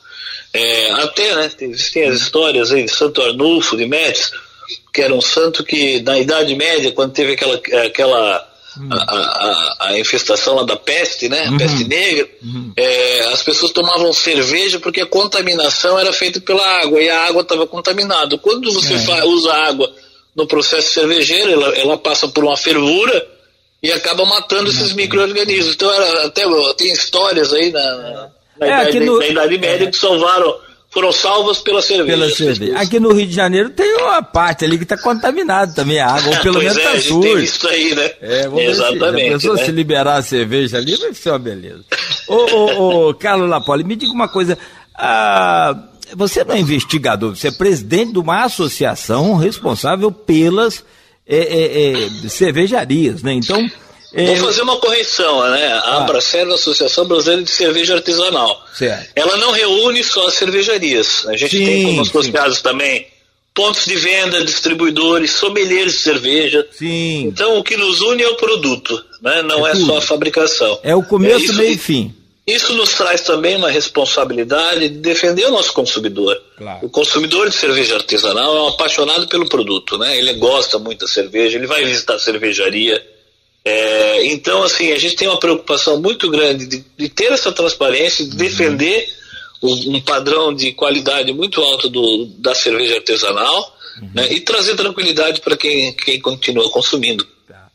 É, 0.55 0.93
até, 0.93 1.35
né, 1.35 1.51
existem 1.61 2.05
as 2.05 2.21
histórias 2.21 2.73
aí 2.73 2.85
de 2.85 2.91
Santo 2.91 3.23
Arnulfo 3.23 3.77
de 3.77 3.87
Metz, 3.87 4.33
que 4.93 5.01
era 5.01 5.15
um 5.15 5.21
santo 5.21 5.65
que 5.65 6.01
na 6.03 6.19
Idade 6.19 6.55
Média, 6.55 6.93
quando 6.93 7.13
teve 7.13 7.33
aquela, 7.33 7.61
aquela 7.87 8.49
uhum. 8.77 8.89
a, 8.93 8.97
a, 8.99 9.77
a, 9.89 9.99
infestação 9.99 10.55
lá 10.57 10.63
da 10.65 10.77
peste, 10.77 11.27
né, 11.27 11.49
uhum. 11.49 11.57
peste 11.57 11.85
negra, 11.85 12.29
uhum. 12.43 12.73
é, 12.77 13.21
as 13.33 13.43
pessoas 13.43 13.73
tomavam 13.73 14.13
cerveja 14.13 14.79
porque 14.79 15.01
a 15.01 15.07
contaminação 15.07 15.99
era 15.99 16.13
feita 16.13 16.39
pela 16.39 16.67
água 16.83 17.01
e 17.01 17.09
a 17.09 17.29
água 17.29 17.41
estava 17.41 17.67
contaminada. 17.67 18.37
Quando 18.37 18.71
você 18.73 18.93
é. 18.93 19.25
usa 19.25 19.55
água 19.55 19.91
no 20.37 20.47
processo 20.47 20.93
cervejeiro, 20.93 21.51
ela, 21.51 21.69
ela 21.79 21.97
passa 21.97 22.29
por 22.29 22.45
uma 22.45 22.59
fervura 22.59 23.27
e 23.83 23.91
acaba 23.93 24.25
matando 24.25 24.71
esses 24.71 24.93
micro-organismos. 24.93 25.75
Então, 25.75 25.91
era, 25.91 26.27
até 26.27 26.45
tem 26.77 26.93
histórias 26.93 27.53
aí 27.53 27.73
na, 27.73 28.31
na, 28.61 28.67
é, 28.67 28.69
idade, 28.69 29.01
no... 29.01 29.19
na 29.19 29.27
Idade 29.27 29.59
Média 29.59 29.91
que 29.91 29.97
salvaram 29.97 30.55
foram 30.93 31.11
salvas 31.11 31.59
pela 31.59 31.81
cerveja. 31.81 32.19
Pela 32.19 32.31
cerveja. 32.31 32.79
Aqui 32.79 33.01
no 33.01 33.15
Rio 33.15 33.27
de 33.27 33.35
Janeiro 33.35 33.71
tem 33.71 33.97
uma 33.97 34.23
parte 34.23 34.63
ali 34.67 34.77
que 34.77 34.85
está 34.85 34.97
contaminada 34.99 35.75
também 35.75 35.99
a 35.99 36.07
água, 36.07 36.37
ou 36.37 36.43
pelo 36.43 36.59
menos 36.59 36.77
está 36.77 36.93
é, 36.93 37.01
suja. 37.01 37.29
Tem 37.29 37.43
isso 37.43 37.67
aí, 37.67 37.95
né? 37.95 38.11
É, 38.21 38.65
Exatamente. 38.69 39.23
Se, 39.23 39.29
a 39.29 39.33
pessoa 39.33 39.57
né? 39.57 39.65
se 39.65 39.73
liberar 39.73 40.17
a 40.17 40.23
cerveja 40.23 40.77
ali, 40.77 40.95
vai 40.97 41.15
ser 41.15 41.31
uma 41.31 41.39
beleza. 41.39 41.83
ô, 42.29 42.35
ô, 42.35 43.09
ô, 43.09 43.15
Carlos 43.15 43.49
Lapoli, 43.49 43.85
me 43.85 43.97
diga 43.97 44.13
uma 44.13 44.29
coisa. 44.29 44.59
Ah, 44.95 45.75
você 46.15 46.45
não 46.45 46.55
é 46.55 46.59
investigador, 46.59 47.35
você 47.35 47.49
é 47.49 47.53
presidente 47.53 48.13
de 48.13 48.19
uma 48.19 48.45
associação 48.45 49.35
responsável 49.37 50.13
pelas 50.13 50.85
é, 51.27 51.37
é, 51.37 51.93
é, 52.25 52.29
cervejarias, 52.29 53.23
né? 53.23 53.33
Então. 53.35 53.71
É, 54.15 54.27
Vou 54.27 54.49
fazer 54.49 54.63
uma 54.63 54.77
correção, 54.77 55.51
né? 55.51 55.69
A 55.69 55.79
ah. 55.79 56.07
A 56.07 56.55
Associação 56.55 57.07
Brasileira 57.07 57.43
de 57.43 57.51
Cerveja 57.51 57.95
Artesanal. 57.95 58.63
Certo. 58.75 59.11
Ela 59.17 59.39
não 59.39 59.53
reúne 59.53 60.05
só 60.05 60.29
as 60.29 60.35
cervejarias. 60.35 61.27
A 61.27 61.37
gente 61.37 61.57
sim, 61.57 61.65
tem 61.65 61.85
como 61.87 62.03
associados 62.03 62.61
também 62.61 63.07
pontos 63.55 63.87
de 63.87 63.97
venda, 63.97 64.45
distribuidores, 64.45 65.31
sommeliers 65.31 65.93
de 65.93 65.99
cerveja. 65.99 66.67
Sim. 66.73 67.27
Então 67.29 67.59
o 67.59 67.65
que 67.65 67.77
nos 67.77 68.01
une 68.01 68.23
é 68.23 68.29
o 68.29 68.37
produto, 68.37 69.03
né? 69.23 69.43
Não 69.43 69.67
é, 69.67 69.73
é 69.73 69.75
só 69.77 69.99
a 69.99 70.03
fabricação. 70.03 70.79
É 70.83 70.95
o 70.95 71.03
começo, 71.03 71.53
é 71.53 71.55
meio 71.55 71.73
e 71.73 71.79
fim. 71.79 72.15
Isso 72.47 72.75
nos 72.75 72.95
traz 72.95 73.21
também 73.21 73.55
uma 73.55 73.71
responsabilidade 73.71 74.89
de 74.89 74.99
defender 74.99 75.47
o 75.47 75.51
nosso 75.53 75.73
consumidor. 75.73 76.37
Claro. 76.59 76.87
O 76.87 76.91
consumidor 76.91 77.49
de 77.49 77.55
cerveja 77.55 77.95
artesanal 77.95 78.57
é 78.57 78.63
um 78.63 78.69
apaixonado 78.69 79.29
pelo 79.29 79.49
produto, 79.49 79.97
né? 79.97 80.19
Ele 80.19 80.33
gosta 80.35 80.79
muito 80.79 81.01
da 81.01 81.09
cerveja, 81.09 81.57
ele 81.57 81.69
vai 81.69 81.85
visitar 81.85 82.15
a 82.15 82.19
cervejaria. 82.19 83.01
É, 83.65 84.27
então, 84.27 84.65
assim, 84.65 84.91
a 84.91 84.99
gente 84.99 85.15
tem 85.15 85.29
uma 85.29 85.39
preocupação 85.39 86.01
muito 86.01 86.29
grande 86.29 86.67
de, 86.67 86.85
de 86.99 87.09
ter 87.09 87.31
essa 87.31 87.53
transparência, 87.53 88.25
de 88.25 88.33
uhum. 88.33 88.37
defender 88.37 89.07
um, 89.63 89.97
um 89.97 90.01
padrão 90.01 90.53
de 90.53 90.73
qualidade 90.73 91.33
muito 91.33 91.63
alto 91.63 91.89
do, 91.89 92.27
da 92.39 92.57
cerveja 92.57 92.97
artesanal 92.97 93.77
uhum. 94.01 94.11
né? 94.15 94.33
e 94.33 94.41
trazer 94.41 94.75
tranquilidade 94.75 95.41
para 95.41 95.57
quem, 95.57 95.93
quem 95.93 96.21
continua 96.21 96.69
consumindo. 96.71 97.25
Tá. 97.47 97.69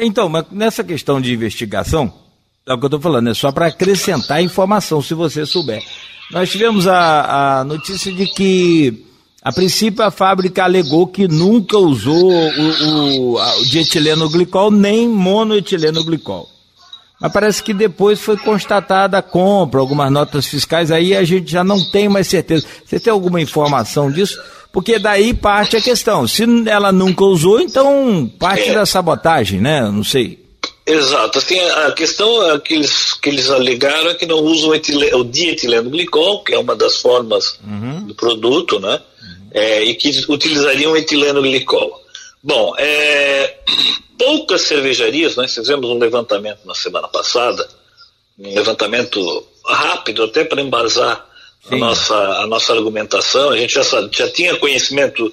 Então, 0.00 0.30
mas 0.30 0.46
nessa 0.50 0.82
questão 0.82 1.20
de 1.20 1.30
investigação, 1.30 2.23
é 2.66 2.72
o 2.72 2.78
que 2.78 2.84
eu 2.84 2.88
estou 2.88 3.00
falando, 3.00 3.28
é 3.28 3.34
só 3.34 3.52
para 3.52 3.66
acrescentar 3.66 4.42
informação, 4.42 5.02
se 5.02 5.12
você 5.12 5.44
souber. 5.44 5.82
Nós 6.30 6.50
tivemos 6.50 6.86
a, 6.86 7.60
a 7.60 7.64
notícia 7.64 8.10
de 8.10 8.26
que, 8.26 9.04
a 9.42 9.52
princípio, 9.52 10.02
a 10.02 10.10
fábrica 10.10 10.64
alegou 10.64 11.06
que 11.06 11.28
nunca 11.28 11.76
usou 11.76 12.32
o, 12.32 13.34
o, 13.34 13.38
o 13.38 13.64
dietileno 13.66 14.30
glicol 14.30 14.70
nem 14.70 15.06
monoetileno 15.06 16.02
glicol. 16.04 16.48
Mas 17.20 17.32
parece 17.32 17.62
que 17.62 17.74
depois 17.74 18.20
foi 18.20 18.38
constatada 18.38 19.18
a 19.18 19.22
compra, 19.22 19.80
algumas 19.80 20.10
notas 20.10 20.46
fiscais, 20.46 20.90
aí 20.90 21.14
a 21.14 21.22
gente 21.22 21.52
já 21.52 21.62
não 21.62 21.78
tem 21.90 22.08
mais 22.08 22.26
certeza. 22.26 22.66
Você 22.84 22.98
tem 22.98 23.12
alguma 23.12 23.42
informação 23.42 24.10
disso? 24.10 24.40
Porque 24.72 24.98
daí 24.98 25.34
parte 25.34 25.76
a 25.76 25.82
questão. 25.82 26.26
Se 26.26 26.44
ela 26.66 26.90
nunca 26.90 27.24
usou, 27.24 27.60
então 27.60 28.30
parte 28.38 28.70
é. 28.70 28.74
da 28.74 28.86
sabotagem, 28.86 29.60
né? 29.60 29.82
Não 29.82 30.02
sei. 30.02 30.43
Exato. 30.86 31.38
Assim, 31.38 31.58
a 31.58 31.92
questão 31.92 32.58
que 32.60 32.74
eles, 32.74 33.14
que 33.14 33.30
eles 33.30 33.48
alegaram 33.50 34.10
é 34.10 34.14
que 34.14 34.26
não 34.26 34.40
usam 34.40 34.70
o, 34.70 34.74
etileno, 34.74 35.18
o 35.18 35.24
dietileno 35.24 35.88
glicol, 35.88 36.44
que 36.44 36.54
é 36.54 36.58
uma 36.58 36.76
das 36.76 36.98
formas 36.98 37.58
uhum. 37.64 38.06
do 38.06 38.14
produto, 38.14 38.78
né? 38.78 39.00
Uhum. 39.22 39.48
É, 39.52 39.82
e 39.82 39.94
que 39.94 40.10
utilizariam 40.28 40.96
etileno 40.96 41.40
glicol. 41.40 42.02
Bom, 42.42 42.74
é, 42.76 43.56
poucas 44.18 44.62
cervejarias, 44.62 45.36
nós 45.36 45.54
fizemos 45.54 45.88
um 45.88 45.98
levantamento 45.98 46.60
na 46.66 46.74
semana 46.74 47.08
passada, 47.08 47.66
um 48.38 48.54
levantamento 48.54 49.46
rápido 49.64 50.24
até 50.24 50.44
para 50.44 50.60
embasar 50.60 51.26
a 51.70 51.76
nossa, 51.76 52.14
a 52.14 52.46
nossa 52.46 52.74
argumentação, 52.74 53.50
a 53.50 53.56
gente 53.56 53.72
já, 53.72 53.82
já 54.12 54.28
tinha 54.30 54.56
conhecimento 54.58 55.32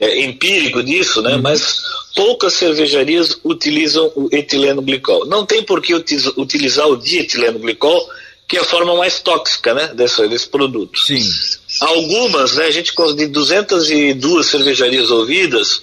é, 0.00 0.24
empírico 0.24 0.82
disso, 0.82 1.20
né? 1.20 1.36
Uhum. 1.36 1.42
Mas 1.42 1.82
poucas 2.16 2.54
cervejarias 2.54 3.38
utilizam 3.44 4.10
o 4.16 4.28
etileno 4.32 4.80
glicol. 4.80 5.26
Não 5.26 5.44
tem 5.44 5.62
por 5.62 5.82
que 5.82 5.94
utilizar 5.94 6.88
o 6.88 6.96
dietileno 6.96 7.58
glicol, 7.58 8.08
que 8.48 8.56
é 8.56 8.60
a 8.60 8.64
forma 8.64 8.96
mais 8.96 9.20
tóxica, 9.20 9.74
né? 9.74 9.88
Desse, 9.94 10.26
desse 10.26 10.48
produto. 10.48 10.98
Sim. 10.98 11.22
Algumas, 11.82 12.56
né? 12.56 12.64
A 12.64 12.70
gente 12.70 12.92
de 13.14 13.26
202 13.26 14.46
cervejarias 14.46 15.10
ouvidas, 15.10 15.82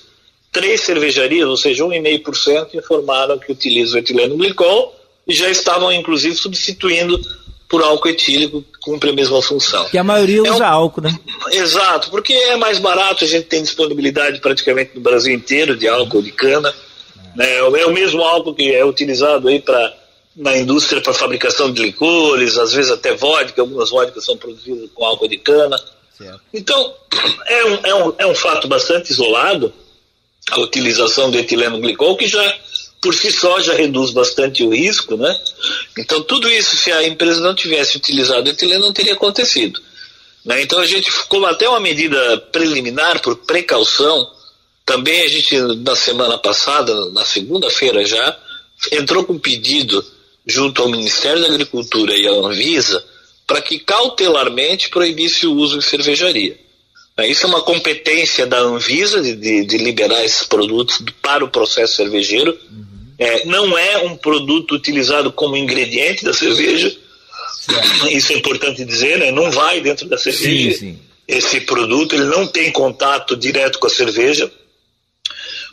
três 0.52 0.82
cervejarias, 0.82 1.48
ou 1.48 1.56
seja, 1.56 1.84
1,5% 1.84 2.74
informaram 2.74 3.38
que 3.38 3.52
utilizam 3.52 3.96
o 3.96 4.00
etileno 4.00 4.36
glicol 4.36 4.96
e 5.28 5.34
já 5.34 5.50
estavam 5.50 5.92
inclusive 5.92 6.36
substituindo 6.36 7.20
por 7.68 7.84
álcool 7.84 8.10
etílico 8.10 8.64
cumpre 8.82 9.10
a 9.10 9.14
mesma 9.14 9.42
função. 9.42 9.86
Que 9.90 9.98
a 9.98 10.04
maioria 10.04 10.40
é 10.40 10.52
usa 10.52 10.64
um... 10.64 10.68
álcool, 10.68 11.02
né? 11.02 11.20
Exato, 11.52 12.10
porque 12.10 12.34
é 12.34 12.56
mais 12.56 12.80
barato, 12.80 13.24
a 13.24 13.28
gente 13.28 13.46
tem 13.46 13.62
disponibilidade 13.62 14.40
praticamente 14.40 14.92
no 14.96 15.02
Brasil 15.02 15.34
inteiro 15.34 15.76
de 15.76 15.88
álcool 15.88 16.22
de 16.22 16.32
cana. 16.32 16.74
É, 17.40 17.58
é 17.58 17.86
o 17.86 17.94
mesmo 17.94 18.24
álcool 18.24 18.56
que 18.56 18.74
é 18.74 18.84
utilizado 18.86 19.48
aí 19.48 19.60
para 19.60 19.94
na 20.36 20.56
indústria 20.56 21.02
para 21.02 21.14
fabricação 21.14 21.72
de 21.72 21.82
licores, 21.82 22.58
às 22.60 22.72
vezes 22.72 22.92
até 22.92 23.16
vodka, 23.16 23.60
algumas 23.60 23.90
vodkas 23.90 24.24
são 24.24 24.38
produzidas 24.38 24.88
com 24.94 25.04
álcool 25.04 25.28
de 25.28 25.38
cana. 25.38 25.76
Certo. 26.16 26.42
Então, 26.54 26.94
é 27.48 27.66
um, 27.66 27.74
é, 27.84 27.96
um, 27.96 28.14
é 28.20 28.28
um 28.28 28.36
fato 28.36 28.68
bastante 28.68 29.12
isolado 29.12 29.74
a 30.52 30.60
utilização 30.60 31.30
do 31.32 31.38
etileno 31.38 31.80
glicol, 31.80 32.16
que 32.16 32.28
já 32.28 32.56
por 33.08 33.16
si 33.16 33.32
só 33.32 33.62
já 33.62 33.74
reduz 33.74 34.12
bastante 34.12 34.66
o 34.66 34.70
risco, 34.70 35.16
né? 35.16 35.34
Então 35.98 36.22
tudo 36.24 36.52
isso, 36.52 36.76
se 36.76 36.92
a 36.92 37.08
empresa 37.08 37.40
não 37.40 37.56
tivesse 37.56 37.96
utilizado 37.96 38.50
etileno, 38.50 38.88
não 38.88 38.92
teria 38.92 39.14
acontecido. 39.14 39.82
Né? 40.44 40.62
Então 40.62 40.78
a 40.78 40.86
gente, 40.86 41.10
como 41.30 41.46
até 41.46 41.70
uma 41.70 41.80
medida 41.80 42.38
preliminar, 42.52 43.22
por 43.22 43.38
precaução, 43.38 44.30
também 44.86 45.22
a 45.22 45.28
gente, 45.30 45.58
na 45.58 45.96
semana 45.96 46.38
passada, 46.38 47.10
na 47.12 47.24
segunda-feira 47.24 48.06
já, 48.06 48.38
entrou 48.92 49.24
com 49.24 49.40
pedido 49.40 50.04
junto 50.46 50.82
ao 50.82 50.90
Ministério 50.90 51.40
da 51.40 51.48
Agricultura 51.48 52.14
e 52.14 52.28
à 52.28 52.32
Anvisa 52.32 53.02
para 53.48 53.62
que 53.62 53.80
cautelarmente 53.80 54.90
proibisse 54.90 55.48
o 55.48 55.54
uso 55.54 55.78
em 55.78 55.82
cervejaria. 55.82 56.60
Né? 57.18 57.30
Isso 57.30 57.46
é 57.46 57.48
uma 57.48 57.62
competência 57.62 58.46
da 58.46 58.60
Anvisa 58.60 59.22
de, 59.22 59.34
de, 59.34 59.66
de 59.66 59.78
liberar 59.78 60.26
esses 60.26 60.44
produtos 60.44 61.02
para 61.22 61.46
o 61.46 61.50
processo 61.50 61.96
cervejeiro. 61.96 62.52
Uhum. 62.70 62.97
É, 63.20 63.46
não 63.46 63.78
é 63.78 63.98
um 64.00 64.16
produto 64.16 64.76
utilizado 64.76 65.32
como 65.32 65.58
ingrediente 65.58 66.24
da 66.24 66.34
cerveja. 66.34 66.96
Certo. 67.60 68.10
Isso 68.10 68.32
é 68.34 68.36
importante 68.36 68.86
dizer, 68.86 69.18
né? 69.18 69.32
Não 69.32 69.52
vai 69.52 69.82
dentro 69.82 70.08
da 70.08 70.18
cerveja. 70.18 70.72
Sim, 70.72 70.80
sim. 70.80 71.00
Esse 71.28 71.62
produto 71.62 72.16
ele 72.16 72.26
não 72.26 72.48
tem 72.48 72.72
contato 72.72 73.36
direto 73.36 73.80
com 73.80 73.88
a 73.88 73.90
cerveja. 73.90 74.50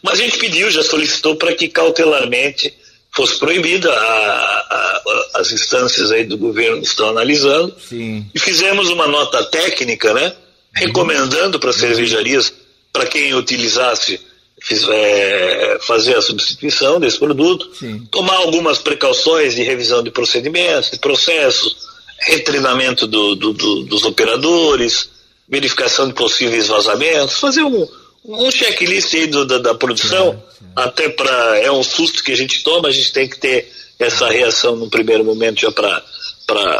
Mas 0.03 0.21
a 0.21 0.23
gente 0.23 0.39
pediu, 0.39 0.71
já 0.71 0.83
solicitou 0.83 1.37
para 1.37 1.55
que 1.55 1.69
cautelarmente 1.69 2.75
fosse 3.15 3.39
proibida, 3.39 3.89
as 5.35 5.53
instâncias 5.53 6.11
aí 6.11 6.25
do 6.25 6.37
governo 6.37 6.83
estão 6.83 7.09
analisando, 7.09 7.75
Sim. 7.89 8.27
e 8.35 8.39
fizemos 8.41 8.91
uma 8.91 9.07
nota 9.07 9.45
técnica, 9.45 10.13
né, 10.13 10.35
recomendando 10.75 11.61
para 11.61 11.73
cervejarias, 11.73 12.53
para 12.93 13.07
quem 13.07 13.33
utilizasse, 13.35 14.21
fiz, 14.65 14.83
é, 14.89 15.79
fazer 15.83 16.17
a 16.17 16.23
substituição 16.23 16.99
desse 16.99 17.19
produto, 17.19 17.71
Sim. 17.79 18.09
tomar 18.11 18.37
algumas 18.37 18.79
precauções 18.79 19.55
de 19.55 19.63
revisão 19.63 20.03
de 20.03 20.11
procedimentos, 20.11 20.91
de 20.91 20.99
processos, 20.99 21.77
retreinamento 22.19 23.07
do, 23.07 23.35
do, 23.35 23.53
do, 23.53 23.83
dos 23.85 24.05
operadores, 24.05 25.11
verificação 25.47 26.09
de 26.09 26.15
possíveis 26.15 26.69
vazamentos, 26.69 27.39
fazer 27.39 27.63
um, 27.63 27.87
um 28.25 28.51
checklist 28.51 29.13
aí 29.15 29.27
do, 29.27 29.45
da, 29.45 29.59
da, 29.59 29.75
produção, 29.75 30.43
até 30.75 31.11
para. 31.11 31.59
É 31.59 31.71
um 31.71 31.83
susto 31.83 32.25
que 32.25 32.33
a 32.33 32.37
gente 32.37 32.63
toma, 32.63 32.89
a 32.89 32.93
gente 32.93 33.13
tem 33.13 33.29
que 33.29 33.39
ter 33.39 33.71
essa 33.99 34.31
reação 34.31 34.77
no 34.77 34.89
primeiro 34.89 35.23
momento 35.23 35.61
já 35.61 35.71
para 35.71 36.03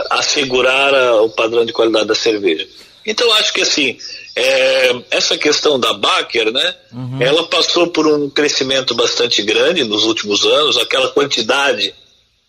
assegurar 0.09 0.95
a, 0.95 1.21
o 1.21 1.29
padrão 1.29 1.67
de 1.67 1.73
qualidade 1.73 2.07
da 2.07 2.15
cerveja. 2.15 2.67
Então 3.07 3.33
acho 3.35 3.53
que 3.53 3.61
assim, 3.61 3.99
é, 4.35 4.97
essa 5.11 5.37
questão 5.37 5.79
da 5.79 5.93
Baker, 5.93 6.51
né, 6.51 6.75
uhum. 6.93 7.23
ela 7.23 7.47
passou 7.49 7.87
por 7.89 8.07
um 8.07 8.29
crescimento 8.29 8.95
bastante 8.95 9.43
grande 9.43 9.85
nos 9.85 10.05
últimos 10.05 10.45
anos, 10.45 10.77
aquela 10.77 11.09
quantidade 11.09 11.95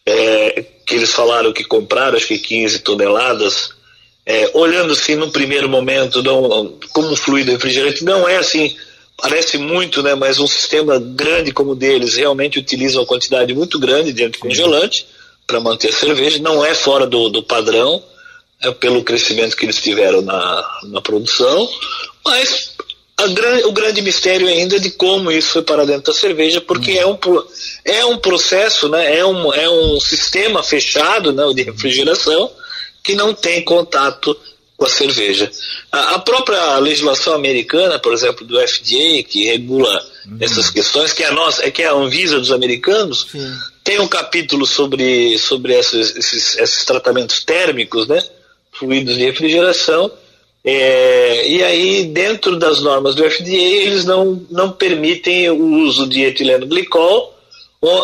é, 0.06 0.66
que 0.86 0.96
eles 0.96 1.12
falaram 1.12 1.54
que 1.54 1.64
compraram, 1.64 2.16
acho 2.16 2.28
que 2.28 2.38
15 2.38 2.80
toneladas, 2.80 3.72
é, 4.26 4.50
olhando 4.54 4.94
assim 4.94 5.16
no 5.16 5.32
primeiro 5.32 5.70
momento 5.70 6.24
não, 6.24 6.78
como 6.92 7.10
um 7.10 7.16
fluido 7.16 7.52
refrigerante, 7.52 8.04
não 8.04 8.28
é 8.28 8.38
assim 8.38 8.76
parece 9.18 9.58
muito, 9.58 10.04
né, 10.04 10.14
mas 10.14 10.40
um 10.40 10.48
sistema 10.48 11.00
grande 11.00 11.52
como 11.52 11.72
o 11.72 11.76
deles 11.76 12.16
realmente 12.16 12.60
utiliza 12.60 13.00
uma 13.00 13.06
quantidade 13.06 13.54
muito 13.54 13.80
grande 13.80 14.12
de 14.12 14.24
anticongelante 14.24 15.08
para 15.48 15.60
manter 15.60 15.90
a 15.90 15.94
cerveja, 15.94 16.40
não 16.40 16.66
é 16.66 16.74
fora 16.74 17.06
do, 17.06 17.30
do 17.30 17.44
padrão, 17.44 18.04
é 18.62 18.72
pelo 18.72 19.04
crescimento 19.04 19.56
que 19.56 19.66
eles 19.66 19.82
tiveram 19.82 20.22
na, 20.22 20.80
na 20.84 21.02
produção, 21.02 21.70
mas 22.24 22.76
a, 23.18 23.68
o 23.68 23.72
grande 23.72 24.02
mistério 24.02 24.48
ainda 24.48 24.76
é 24.76 24.80
de 24.80 24.92
como 24.92 25.32
isso 25.32 25.54
foi 25.54 25.62
para 25.62 25.86
dentro 25.86 26.12
da 26.12 26.20
cerveja, 26.20 26.60
porque 26.60 26.92
é 26.92 27.06
um, 27.06 27.18
é 27.84 28.06
um 28.06 28.18
processo, 28.18 28.90
né, 28.90 29.18
é, 29.18 29.26
um, 29.26 29.54
é 29.54 29.70
um 29.70 30.00
sistema 30.00 30.62
fechado 30.62 31.32
né, 31.32 31.44
de 31.54 31.64
refrigeração 31.64 32.52
que 33.04 33.16
não 33.16 33.34
tem 33.34 33.64
contato 33.64 34.36
com 34.78 34.86
a 34.86 34.90
cerveja. 34.90 35.50
A, 35.92 36.16
a, 36.16 36.20
própria 36.20 36.78
legislação 36.80 37.34
americana, 37.34 37.98
por 38.00 38.14
exemplo, 38.14 38.46
do 38.46 38.60
FDA, 38.60 39.24
que 39.24 39.46
regula 39.46 40.06
uhum. 40.26 40.38
essas 40.42 40.70
questões, 40.70 41.14
que 41.14 41.24
é 41.24 41.28
a 41.28 41.32
nossa, 41.32 41.66
é 41.66 41.72
que 41.72 41.82
é 41.84 41.88
a 41.88 41.94
Anvisa 41.94 42.40
dos 42.40 42.52
americanos, 42.52 43.28
Sim. 43.32 43.58
tem 43.84 44.00
um 44.00 44.08
capítulo 44.08 44.66
sobre, 44.66 45.38
sobre 45.40 45.74
esses, 45.74 46.16
esses, 46.18 46.58
esses 46.58 46.84
tratamentos 46.84 47.44
térmicos, 47.44 48.08
né? 48.08 48.22
Fluidos 48.77 49.15
de 49.15 49.25
refrigeração. 49.25 50.12
É, 50.63 51.47
e 51.47 51.63
aí, 51.63 52.06
dentro 52.06 52.58
das 52.58 52.82
normas 52.82 53.13
do 53.13 53.30
FDA, 53.30 53.52
eles 53.52 54.04
não, 54.06 54.45
não 54.50 54.71
permitem 54.71 55.50
o 55.50 55.84
uso 55.84 56.08
de 56.10 56.23
etileno 56.23 56.65
glicol 56.65 57.36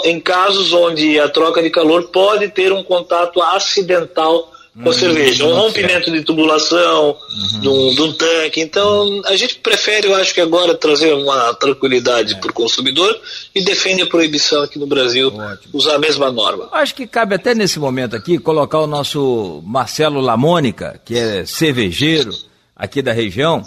em 0.04 0.20
casos 0.20 0.74
onde 0.74 1.20
a 1.20 1.28
troca 1.28 1.62
de 1.62 1.70
calor 1.70 2.10
pode 2.10 2.50
ter 2.50 2.72
um 2.72 2.84
contato 2.84 3.42
acidental 3.42 4.51
com 4.74 4.88
uhum, 4.88 4.94
cerveja, 4.94 5.46
um 5.46 5.54
rompimento 5.54 6.06
certo. 6.06 6.12
de 6.12 6.24
tubulação 6.24 7.18
uhum. 7.30 7.60
de, 7.60 7.68
um, 7.68 7.94
de, 7.94 8.02
um, 8.04 8.14
tanque. 8.14 8.62
Então, 8.62 9.22
a 9.26 9.36
gente 9.36 9.56
prefere, 9.56 10.08
eu 10.08 10.16
acho 10.16 10.34
que 10.34 10.40
agora, 10.40 10.74
trazer 10.74 11.14
uma 11.14 11.54
tranquilidade 11.56 12.34
é. 12.36 12.38
para 12.38 12.52
o 12.52 12.54
consumidor 12.54 13.20
e 13.54 13.62
defende 13.64 14.02
a 14.02 14.08
proibição 14.08 14.64
aqui 14.64 14.80
no 14.80 14.88
Brasil 14.88 15.28
Ótimo. 15.28 15.74
usar 15.74 15.96
a 15.96 16.00
mesma 16.00 16.32
norma. 16.32 16.70
Acho 16.72 16.96
que 16.96 17.06
cabe 17.06 17.36
até 17.36 17.54
nesse 17.54 17.80
momento 17.80 18.16
aqui 18.16 18.38
colocar 18.38 18.80
o 18.80 18.88
nosso 18.88 19.62
Marcelo 19.66 20.22
Lamônica, 20.22 21.02
que 21.04 21.18
é 21.18 21.46
cervejeiro 21.46 22.34
aqui 22.74 23.02
da 23.02 23.12
região, 23.12 23.64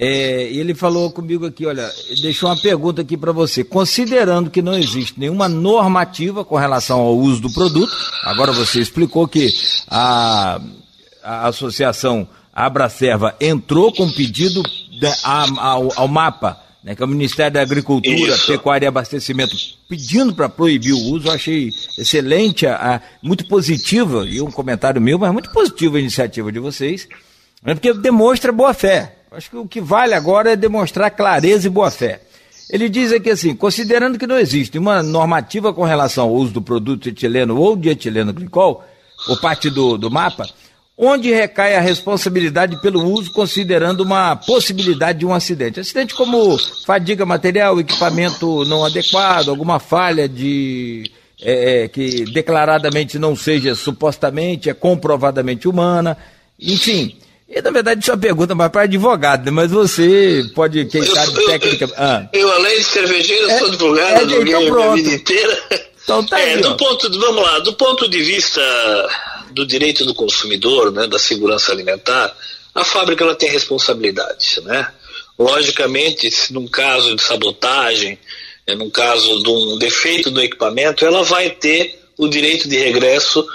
é, 0.00 0.44
ele 0.52 0.76
falou 0.76 1.10
comigo 1.10 1.44
aqui, 1.44 1.66
olha, 1.66 1.90
deixou 2.22 2.48
uma 2.48 2.56
pergunta 2.56 3.02
aqui 3.02 3.16
para 3.16 3.32
você. 3.32 3.64
Considerando 3.64 4.48
que 4.48 4.62
não 4.62 4.78
existe 4.78 5.18
nenhuma 5.18 5.48
normativa 5.48 6.44
com 6.44 6.54
relação 6.54 7.00
ao 7.00 7.16
uso 7.16 7.40
do 7.40 7.50
produto, 7.50 7.92
agora 8.22 8.52
você 8.52 8.78
explicou 8.78 9.26
que 9.26 9.52
a, 9.88 10.60
a 11.20 11.48
associação 11.48 12.28
Abracerva 12.54 13.34
entrou 13.40 13.92
com 13.92 14.08
pedido 14.08 14.62
de, 14.62 15.06
a, 15.24 15.46
ao, 15.58 15.88
ao, 15.96 16.06
MAPA, 16.06 16.56
né, 16.84 16.94
que 16.94 17.02
é 17.02 17.04
o 17.04 17.08
Ministério 17.08 17.54
da 17.54 17.62
Agricultura, 17.62 18.14
Isso. 18.14 18.46
Pecuária 18.46 18.86
e 18.86 18.88
Abastecimento, 18.88 19.56
pedindo 19.88 20.32
para 20.32 20.48
proibir 20.48 20.92
o 20.92 21.12
uso. 21.12 21.26
Eu 21.26 21.32
achei 21.32 21.72
excelente, 21.98 22.68
a, 22.68 22.94
a, 22.94 23.00
muito 23.20 23.48
positiva, 23.48 24.24
e 24.28 24.40
um 24.40 24.50
comentário 24.50 25.00
meu, 25.00 25.18
mas 25.18 25.32
muito 25.32 25.50
positiva 25.50 25.96
a 25.96 26.00
iniciativa 26.00 26.52
de 26.52 26.60
vocês, 26.60 27.08
né, 27.64 27.74
porque 27.74 27.92
demonstra 27.92 28.52
boa 28.52 28.72
fé 28.72 29.17
Acho 29.30 29.50
que 29.50 29.56
o 29.56 29.68
que 29.68 29.80
vale 29.80 30.14
agora 30.14 30.52
é 30.52 30.56
demonstrar 30.56 31.10
clareza 31.10 31.66
e 31.66 31.70
boa-fé. 31.70 32.20
Ele 32.70 32.88
diz 32.88 33.12
aqui 33.12 33.30
assim: 33.30 33.54
considerando 33.54 34.18
que 34.18 34.26
não 34.26 34.38
existe 34.38 34.78
uma 34.78 35.02
normativa 35.02 35.72
com 35.72 35.84
relação 35.84 36.24
ao 36.24 36.34
uso 36.34 36.52
do 36.52 36.62
produto 36.62 37.08
etileno 37.08 37.58
ou 37.58 37.76
de 37.76 37.90
etileno 37.90 38.32
glicol, 38.32 38.84
ou 39.28 39.36
parte 39.36 39.68
do, 39.68 39.98
do 39.98 40.10
mapa, 40.10 40.48
onde 40.96 41.30
recai 41.30 41.76
a 41.76 41.80
responsabilidade 41.80 42.80
pelo 42.80 43.04
uso, 43.04 43.30
considerando 43.32 44.00
uma 44.00 44.34
possibilidade 44.34 45.20
de 45.20 45.26
um 45.26 45.34
acidente. 45.34 45.80
Acidente 45.80 46.14
como 46.14 46.56
fadiga 46.86 47.26
material, 47.26 47.78
equipamento 47.78 48.64
não 48.64 48.84
adequado, 48.84 49.50
alguma 49.50 49.78
falha 49.78 50.28
de. 50.28 51.10
É, 51.40 51.84
é 51.84 51.88
que 51.88 52.24
declaradamente 52.24 53.18
não 53.18 53.36
seja 53.36 53.74
supostamente, 53.74 54.68
é 54.68 54.74
comprovadamente 54.74 55.68
humana, 55.68 56.16
enfim. 56.58 57.16
E 57.48 57.62
na 57.62 57.70
verdade 57.70 58.02
isso 58.02 58.10
é 58.10 58.14
uma 58.14 58.20
pergunta 58.20 58.54
mais 58.54 58.70
para 58.70 58.82
advogado, 58.82 59.46
né? 59.46 59.50
mas 59.50 59.70
você 59.70 60.44
pode, 60.54 60.84
quem 60.84 61.02
sabe, 61.02 61.46
técnica. 61.46 61.86
Eu, 61.86 61.94
ah. 61.96 62.28
eu, 62.32 62.52
além 62.52 62.76
de 62.76 62.84
cervejeiro, 62.84 63.48
é, 63.48 63.58
sou 63.58 63.68
advogado, 63.68 64.34
é, 64.34 64.42
então 64.42 64.66
pronto. 64.66 64.90
a 64.90 64.94
vida 64.94 65.14
inteira. 65.14 65.62
Então 66.02 66.24
tá 66.24 66.40
é, 66.40 66.54
aí, 66.54 66.60
do 66.60 66.76
ponto, 66.76 67.10
vamos 67.18 67.42
lá, 67.42 67.58
do 67.58 67.72
ponto 67.74 68.08
de 68.08 68.22
vista 68.22 68.60
do 69.52 69.66
direito 69.66 70.04
do 70.04 70.14
consumidor, 70.14 70.92
né, 70.92 71.06
da 71.06 71.18
segurança 71.18 71.72
alimentar, 71.72 72.34
a 72.74 72.84
fábrica 72.84 73.24
ela 73.24 73.34
tem 73.34 73.50
responsabilidade, 73.50 74.60
né? 74.62 74.90
Logicamente, 75.38 76.30
se 76.30 76.52
num 76.52 76.66
caso 76.66 77.14
de 77.14 77.22
sabotagem, 77.22 78.18
é, 78.66 78.74
num 78.74 78.90
caso 78.90 79.42
de 79.42 79.48
um 79.48 79.78
defeito 79.78 80.30
do 80.30 80.40
equipamento, 80.42 81.04
ela 81.04 81.22
vai 81.22 81.50
ter 81.50 81.98
o 82.16 82.28
direito 82.28 82.68
de 82.68 82.76
regresso 82.76 83.46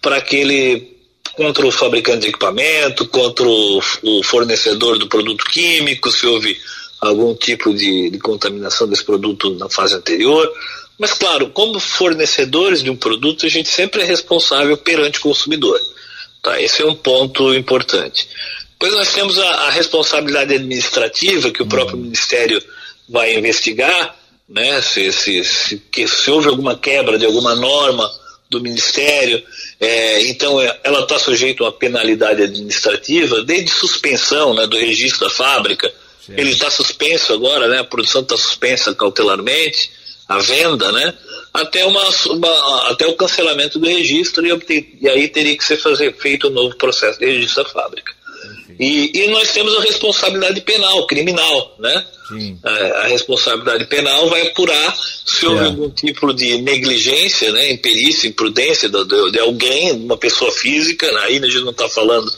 para 0.00 0.16
aquele 0.16 0.95
contra 1.36 1.66
o 1.66 1.70
fabricante 1.70 2.20
de 2.20 2.28
equipamento, 2.28 3.06
contra 3.08 3.46
o, 3.46 3.80
o 4.02 4.22
fornecedor 4.24 4.98
do 4.98 5.06
produto 5.06 5.44
químico, 5.44 6.10
se 6.10 6.26
houve 6.26 6.56
algum 6.98 7.34
tipo 7.34 7.74
de, 7.74 8.10
de 8.10 8.18
contaminação 8.18 8.88
desse 8.88 9.04
produto 9.04 9.54
na 9.54 9.68
fase 9.68 9.94
anterior. 9.94 10.50
Mas, 10.98 11.12
claro, 11.12 11.50
como 11.50 11.78
fornecedores 11.78 12.82
de 12.82 12.90
um 12.90 12.96
produto, 12.96 13.44
a 13.44 13.50
gente 13.50 13.68
sempre 13.68 14.00
é 14.00 14.04
responsável 14.04 14.78
perante 14.78 15.18
o 15.18 15.22
consumidor. 15.22 15.78
Tá? 16.42 16.60
Esse 16.60 16.80
é 16.80 16.86
um 16.86 16.94
ponto 16.94 17.54
importante. 17.54 18.26
Depois 18.72 18.94
nós 18.94 19.12
temos 19.12 19.38
a, 19.38 19.48
a 19.66 19.70
responsabilidade 19.70 20.54
administrativa, 20.54 21.50
que 21.50 21.62
o 21.62 21.66
próprio 21.66 21.98
Ministério 21.98 22.62
vai 23.06 23.34
investigar, 23.34 24.16
né? 24.48 24.80
se, 24.80 25.12
se, 25.12 25.44
se, 25.44 25.82
se 26.08 26.30
houve 26.30 26.48
alguma 26.48 26.78
quebra 26.78 27.18
de 27.18 27.26
alguma 27.26 27.54
norma 27.54 28.10
do 28.48 28.60
Ministério, 28.60 29.42
é, 29.80 30.22
então 30.28 30.60
é, 30.60 30.78
ela 30.84 31.00
está 31.00 31.18
sujeita 31.18 31.62
a 31.62 31.66
uma 31.66 31.72
penalidade 31.72 32.42
administrativa, 32.42 33.42
desde 33.42 33.70
suspensão 33.70 34.54
né, 34.54 34.66
do 34.66 34.76
registro 34.76 35.28
da 35.28 35.34
fábrica. 35.34 35.92
Sim. 36.24 36.34
Ele 36.36 36.50
está 36.50 36.70
suspenso 36.70 37.32
agora, 37.32 37.68
né, 37.68 37.80
a 37.80 37.84
produção 37.84 38.22
está 38.22 38.36
suspensa 38.36 38.94
cautelarmente, 38.94 39.90
a 40.28 40.38
venda, 40.38 40.90
né, 40.92 41.14
até, 41.52 41.84
uma, 41.84 42.02
uma, 42.26 42.90
até 42.90 43.06
o 43.06 43.16
cancelamento 43.16 43.78
do 43.78 43.86
registro 43.86 44.46
e, 44.46 44.98
e, 45.00 45.08
aí 45.08 45.28
teria 45.28 45.56
que 45.56 45.64
ser 45.64 45.76
fazer, 45.76 46.14
feito 46.16 46.48
um 46.48 46.52
novo 46.52 46.76
processo 46.76 47.18
de 47.18 47.26
registro 47.26 47.64
da 47.64 47.70
fábrica. 47.70 48.15
E, 48.78 49.10
e, 49.14 49.28
nós 49.28 49.52
temos 49.52 49.74
a 49.76 49.80
responsabilidade 49.80 50.60
penal, 50.60 51.06
criminal, 51.06 51.76
né? 51.78 52.04
A, 52.62 52.70
a, 52.70 53.06
responsabilidade 53.06 53.86
penal 53.86 54.28
vai 54.28 54.48
apurar 54.48 54.96
se 55.24 55.46
houve 55.46 55.62
é. 55.62 55.66
algum 55.66 55.88
tipo 55.88 56.34
de 56.34 56.60
negligência, 56.60 57.52
né, 57.52 57.70
imperícia, 57.70 58.28
imprudência 58.28 58.88
de, 58.88 59.04
de, 59.04 59.30
de 59.32 59.38
alguém, 59.38 59.92
uma 59.92 60.16
pessoa 60.16 60.50
física, 60.50 61.10
né? 61.10 61.20
aí 61.24 61.38
a 61.38 61.46
gente 61.46 61.60
não 61.60 61.70
está 61.70 61.88
falando 61.88 62.30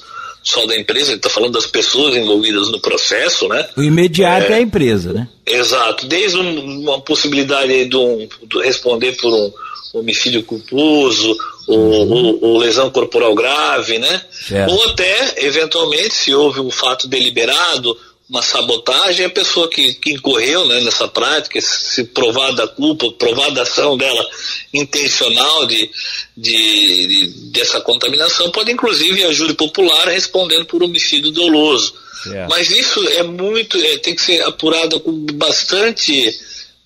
só 0.42 0.64
da 0.66 0.76
empresa, 0.76 1.06
a 1.06 1.14
gente 1.14 1.18
está 1.18 1.30
falando 1.30 1.52
das 1.52 1.66
pessoas 1.66 2.16
envolvidas 2.16 2.68
no 2.68 2.80
processo, 2.80 3.48
né? 3.48 3.68
O 3.76 3.82
imediato 3.82 4.52
é, 4.52 4.56
é 4.56 4.58
a 4.58 4.60
empresa, 4.60 5.12
né? 5.12 5.28
Exato, 5.44 6.06
desde 6.06 6.38
um, 6.38 6.82
uma 6.82 7.00
possibilidade 7.00 7.86
de, 7.86 7.96
um, 7.96 8.28
de 8.44 8.58
responder 8.62 9.12
por 9.16 9.32
um 9.32 9.52
homicídio 9.92 10.42
culposo, 10.42 11.36
ou, 11.66 12.42
ou, 12.42 12.58
lesão 12.58 12.90
corporal 12.90 13.34
grave, 13.34 13.98
né? 13.98 14.22
Certo. 14.30 14.72
Ou 14.72 14.84
até, 14.84 15.46
eventualmente, 15.46 16.14
se 16.14 16.34
houve 16.34 16.60
um 16.60 16.70
fato 16.70 17.06
deliberado, 17.06 17.96
uma 18.28 18.42
sabotagem, 18.42 19.24
a 19.24 19.30
pessoa 19.30 19.68
que, 19.70 19.94
que 19.94 20.12
incorreu 20.12 20.66
né, 20.66 20.80
nessa 20.80 21.08
prática, 21.08 21.58
se 21.62 22.04
provar 22.04 22.52
da 22.52 22.68
culpa, 22.68 23.10
provar 23.12 23.50
da 23.50 23.62
ação 23.62 23.96
dela 23.96 24.26
intencional 24.72 25.66
de, 25.66 25.90
de, 26.36 27.06
de, 27.06 27.26
dessa 27.52 27.80
contaminação, 27.80 28.50
pode 28.50 28.70
inclusive 28.70 29.24
a 29.24 29.32
júri 29.32 29.54
popular 29.54 30.08
respondendo 30.08 30.66
por 30.66 30.82
homicídio 30.82 31.30
doloso. 31.30 31.94
Certo. 32.22 32.50
Mas 32.50 32.70
isso 32.70 33.00
é 33.08 33.22
muito, 33.22 33.78
é, 33.78 33.96
tem 33.98 34.14
que 34.14 34.20
ser 34.20 34.42
apurado 34.42 35.00
com 35.00 35.12
bastante, 35.32 36.38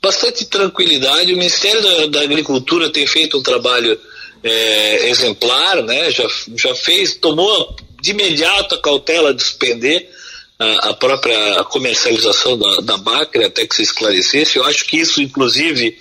bastante 0.03 0.45
tranquilidade. 0.47 1.33
O 1.33 1.37
Ministério 1.37 1.81
da, 1.81 2.07
da 2.07 2.23
Agricultura 2.23 2.91
tem 2.91 3.07
feito 3.07 3.39
um 3.39 3.43
trabalho 3.43 3.99
é, 4.43 5.09
exemplar, 5.09 5.83
né? 5.83 6.11
Já, 6.11 6.27
já 6.57 6.75
fez, 6.75 7.15
tomou 7.15 7.77
de 8.01 8.11
imediato 8.11 8.75
a 8.75 8.83
cautela 8.83 9.33
de 9.33 9.43
suspender 9.43 10.11
a, 10.59 10.91
a 10.91 10.95
própria 10.95 11.63
comercialização 11.65 12.59
da, 12.59 12.81
da 12.81 12.97
Bacre 12.97 13.45
até 13.45 13.67
que 13.67 13.77
se 13.77 13.83
esclarecesse. 13.83 14.57
Eu 14.57 14.65
acho 14.65 14.85
que 14.85 14.99
isso, 14.99 15.23
inclusive, 15.23 15.97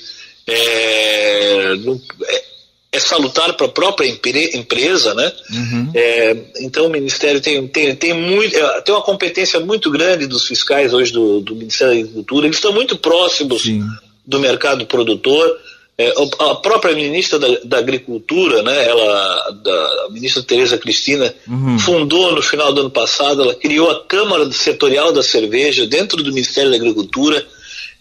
é, 0.48 1.74
é, 2.28 2.44
é 2.93 2.99
salutar 2.99 3.54
para 3.54 3.67
a 3.67 3.69
própria 3.69 4.06
empresa, 4.06 5.13
né? 5.13 5.32
Uhum. 5.49 5.91
É, 5.95 6.38
então 6.60 6.88
o 6.88 6.89
Ministério 6.89 7.39
tem, 7.39 7.65
tem, 7.67 7.95
tem, 7.95 8.13
muito, 8.13 8.54
é, 8.54 8.82
tem 8.82 8.93
uma 8.93 9.01
competência 9.01 9.62
muito 9.62 9.89
grande 9.89 10.27
dos 10.27 10.45
fiscais 10.45 10.93
hoje 10.93 11.13
do, 11.13 11.39
do 11.39 11.56
Ministério 11.56 11.93
da 11.93 11.99
Agricultura, 12.01 12.47
eles 12.47 12.58
estão 12.58 12.73
muito 12.73 12.97
próximos 12.97 13.63
Sim. 13.63 13.82
do 14.25 14.39
mercado 14.39 14.86
produtor. 14.86 15.58
É, 15.97 16.13
a 16.39 16.56
própria 16.56 16.95
ministra 16.95 17.38
da, 17.38 17.47
da, 17.63 17.77
Agricultura, 17.77 18.63
né, 18.63 18.88
ela, 18.88 19.51
da, 19.63 20.06
a 20.08 20.10
ministra 20.10 20.41
Tereza 20.41 20.77
Cristina, 20.77 21.34
uhum. 21.47 21.77
fundou 21.80 22.34
no 22.34 22.41
final 22.41 22.73
do 22.73 22.82
ano 22.82 22.89
passado, 22.89 23.43
ela 23.43 23.56
criou 23.56 23.89
a 23.89 24.04
Câmara 24.04 24.51
Setorial 24.51 25.13
da 25.13 25.21
Cerveja 25.21 25.86
dentro 25.86 26.23
do 26.23 26.34
Ministério 26.34 26.71
da 26.71 26.77
Agricultura, 26.77 27.45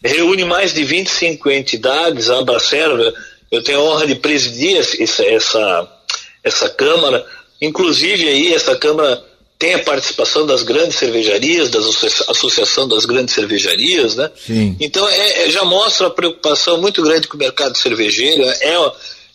reúne 0.03 0.45
mais 0.45 0.73
de 0.73 0.83
25 0.83 1.51
entidades, 1.51 2.31
a 2.31 2.39
Abracerva, 2.39 3.13
eu 3.51 3.63
tenho 3.63 3.81
a 3.81 3.83
honra 3.83 4.07
de 4.07 4.15
presidir 4.15 4.77
essa, 4.77 5.25
essa, 5.25 5.89
essa 6.43 6.69
Câmara, 6.69 7.25
inclusive 7.61 8.29
aí 8.29 8.55
essa 8.55 8.77
Câmara 8.77 9.25
tem 9.59 9.75
a 9.75 9.79
participação 9.81 10.47
das 10.47 10.63
grandes 10.63 10.97
cervejarias, 10.97 11.69
da 11.69 11.81
associação 11.81 12.89
das 12.89 13.05
grandes 13.05 13.35
cervejarias, 13.35 14.17
né? 14.17 14.31
Sim. 14.47 14.75
Então 14.81 15.07
é, 15.07 15.45
é, 15.45 15.51
já 15.51 15.65
mostra 15.65 16.07
a 16.07 16.11
preocupação 16.11 16.81
muito 16.81 17.03
grande 17.03 17.29
com 17.29 17.37
o 17.37 17.41
mercado 17.41 17.77
cervejeiro. 17.77 18.43
É, 18.43 18.75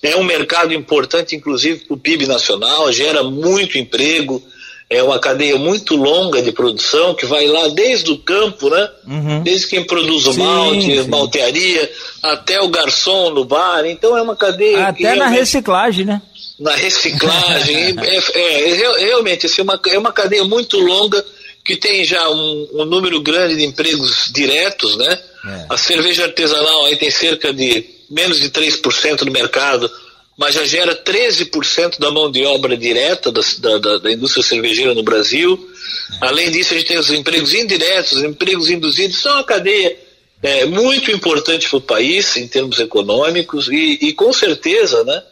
é 0.02 0.16
um 0.16 0.24
mercado 0.24 0.74
importante, 0.74 1.36
inclusive, 1.36 1.86
para 1.86 1.94
o 1.94 2.00
PIB 2.00 2.26
nacional, 2.26 2.92
gera 2.92 3.24
muito 3.24 3.78
emprego, 3.78 4.42
é 4.90 5.02
uma 5.02 5.20
cadeia 5.20 5.58
muito 5.58 5.96
longa 5.96 6.42
de 6.42 6.52
produção 6.52 7.16
que 7.16 7.26
vai 7.26 7.48
lá 7.48 7.68
desde 7.70 8.12
o 8.12 8.18
campo, 8.18 8.70
né? 8.70 8.90
Uhum. 9.08 9.44
Desde 9.44 9.68
quem 9.68 9.84
produz 9.84 10.28
o 10.28 10.34
sim, 10.34 10.40
malte, 10.40 11.04
sim. 11.04 11.10
maltearia, 11.10 11.92
até 12.22 12.62
o 12.62 12.70
garçom 12.70 13.32
no 13.32 13.46
bar. 13.46 13.86
Então 13.86 14.18
é 14.18 14.22
uma 14.22 14.36
cadeia. 14.36 14.88
Até 14.88 15.16
na 15.16 15.28
reciclagem, 15.28 16.06
né? 16.06 16.22
na 16.60 16.74
reciclagem. 16.76 17.96
é, 18.00 18.40
é, 18.40 18.70
é, 18.72 19.06
realmente, 19.06 19.46
assim, 19.46 19.62
uma, 19.62 19.80
é 19.88 19.98
uma 19.98 20.12
cadeia 20.12 20.44
muito 20.44 20.80
longa 20.80 21.24
que 21.64 21.76
tem 21.76 22.04
já 22.04 22.30
um, 22.30 22.70
um 22.74 22.86
número 22.86 23.20
grande 23.22 23.56
de 23.56 23.66
empregos 23.66 24.32
diretos, 24.32 24.98
né? 24.98 25.20
É. 25.48 25.66
A 25.70 25.78
cerveja 25.78 26.24
artesanal 26.24 26.86
aí 26.86 26.96
tem 26.96 27.10
cerca 27.10 27.54
de 27.54 27.86
menos 28.10 28.40
de 28.40 28.50
3% 28.50 29.24
do 29.24 29.32
mercado, 29.32 29.90
mas 30.38 30.56
já 30.56 30.66
gera 30.66 30.96
13% 30.96 32.00
da 32.00 32.12
mão 32.12 32.32
de 32.32 32.44
obra 32.46 32.76
direta 32.76 33.32
da, 33.32 33.42
da, 33.78 33.98
da, 33.98 34.12
indústria 34.12 34.44
cervejeira 34.44 34.94
no 34.94 35.04
Brasil. 35.04 35.70
Além 36.22 36.52
disso, 36.52 36.74
a 36.74 36.78
gente 36.78 36.88
tem 36.88 37.00
os 37.00 37.10
empregos 37.10 37.54
indiretos, 37.54 38.14
os 38.14 38.24
empregos 38.24 38.70
induzidos, 38.70 39.22
são 39.22 39.34
uma 39.34 39.44
cadeia 39.44 39.98
é, 40.44 40.66
muito 40.66 41.12
importante 41.12 41.70
para 41.70 41.78
o 41.78 41.82
país 41.82 42.36
em 42.36 42.48
termos 42.48 42.80
econômicos 42.80 43.68
e, 43.70 44.00
e 44.02 44.14
com 44.14 44.34
certeza, 44.34 45.04
né? 45.04 45.24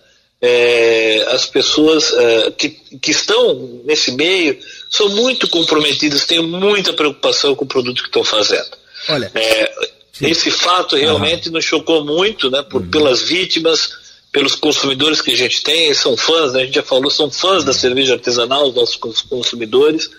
é, 0.46 1.26
as 1.30 1.46
pessoas 1.46 2.12
é, 2.12 2.52
que, 2.52 2.70
que 3.02 3.12
estão 3.12 3.82
nesse 3.86 4.12
meio 4.12 4.60
são 4.90 5.08
muito 5.08 5.48
comprometidas, 5.48 6.26
têm 6.26 6.42
muita 6.42 6.92
preocupação 6.92 7.56
com 7.56 7.64
o 7.64 7.68
produto 7.68 8.02
que 8.02 8.10
estão 8.10 8.26
fazendo. 8.26 8.72
Olha, 9.08 9.32
é, 9.34 9.74
esse 10.22 10.52
fato 10.52 10.98
realmente 10.98 11.48
uhum. 11.48 11.54
nos 11.54 11.64
chocou 11.64 12.04
muito, 12.04 12.52
né, 12.52 12.62
por, 12.62 12.82
uhum. 12.82 12.90
pelas 12.90 13.22
vítimas, 13.22 13.90
pelos 14.34 14.56
consumidores 14.56 15.22
que 15.22 15.32
a 15.32 15.38
gente 15.38 15.62
tem, 15.62 15.94
são 15.94 16.18
fãs, 16.18 16.54
né, 16.54 16.62
a 16.62 16.66
gente 16.66 16.74
já 16.74 16.84
falou, 16.84 17.10
são 17.12 17.30
fãs 17.30 17.64
da 17.64 17.72
cerveja 17.72 18.16
artesanal, 18.16 18.68
os 18.68 18.76
nossos 18.76 18.96
consumidores, 19.30 20.10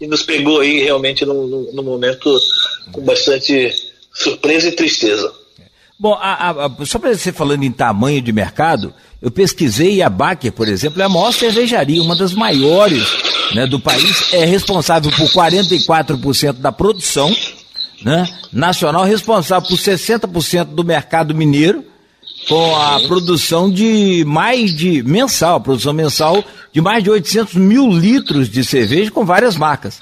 e 0.00 0.08
nos 0.08 0.24
pegou 0.24 0.60
aí 0.60 0.82
realmente 0.82 1.24
num, 1.24 1.70
num 1.72 1.82
momento 1.82 2.36
com 2.90 3.00
bastante 3.00 3.72
surpresa 4.12 4.68
e 4.68 4.72
tristeza. 4.72 5.32
Bom, 5.96 6.14
a, 6.14 6.50
a, 6.50 6.84
só 6.84 6.98
para 6.98 7.14
você 7.14 7.32
falando 7.32 7.62
em 7.62 7.70
tamanho 7.70 8.20
de 8.20 8.32
mercado, 8.32 8.92
eu 9.22 9.30
pesquisei 9.30 9.96
e 9.96 10.02
a 10.02 10.10
Baker, 10.10 10.50
por 10.50 10.66
exemplo, 10.66 11.00
é 11.00 11.04
a 11.04 11.08
maior 11.08 11.30
cervejaria, 11.30 12.02
uma 12.02 12.16
das 12.16 12.32
maiores 12.32 13.06
né, 13.54 13.66
do 13.66 13.78
país, 13.78 14.32
é 14.32 14.44
responsável 14.44 15.12
por 15.12 15.28
44% 15.28 16.54
da 16.54 16.72
produção 16.72 17.34
né, 18.02 18.26
nacional, 18.52 19.04
responsável 19.04 19.68
por 19.68 19.76
60% 19.76 20.64
do 20.64 20.82
mercado 20.82 21.34
mineiro, 21.34 21.84
com 22.48 22.76
a 22.76 23.00
produção 23.00 23.70
de 23.70 24.24
mais 24.26 24.74
de 24.74 25.02
mensal, 25.02 25.60
produção 25.60 25.92
mensal 25.92 26.42
de 26.72 26.80
mais 26.80 27.02
de 27.02 27.10
800 27.10 27.54
mil 27.54 27.88
litros 27.90 28.48
de 28.48 28.64
cerveja 28.64 29.10
com 29.10 29.24
várias 29.24 29.56
marcas. 29.56 30.00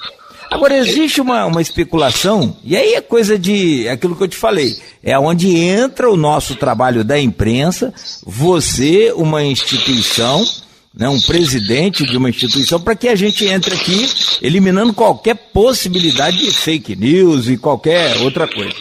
Agora, 0.51 0.75
existe 0.77 1.21
uma, 1.21 1.45
uma 1.45 1.61
especulação, 1.61 2.57
e 2.63 2.75
aí 2.75 2.93
é 2.93 3.01
coisa 3.01 3.37
de 3.37 3.87
aquilo 3.87 4.15
que 4.15 4.23
eu 4.23 4.27
te 4.27 4.35
falei, 4.35 4.75
é 5.03 5.17
onde 5.17 5.55
entra 5.55 6.09
o 6.09 6.17
nosso 6.17 6.55
trabalho 6.55 7.03
da 7.03 7.19
imprensa, 7.19 7.93
você, 8.25 9.13
uma 9.15 9.43
instituição, 9.43 10.43
né, 10.91 11.07
um 11.07 11.21
presidente 11.21 12.03
de 12.03 12.17
uma 12.17 12.31
instituição, 12.31 12.81
para 12.81 12.95
que 12.95 13.07
a 13.07 13.15
gente 13.15 13.45
entre 13.45 13.75
aqui 13.75 14.09
eliminando 14.41 14.91
qualquer 14.91 15.35
possibilidade 15.35 16.37
de 16.37 16.51
fake 16.51 16.95
news 16.95 17.47
e 17.47 17.55
qualquer 17.55 18.17
outra 18.17 18.47
coisa. 18.47 18.75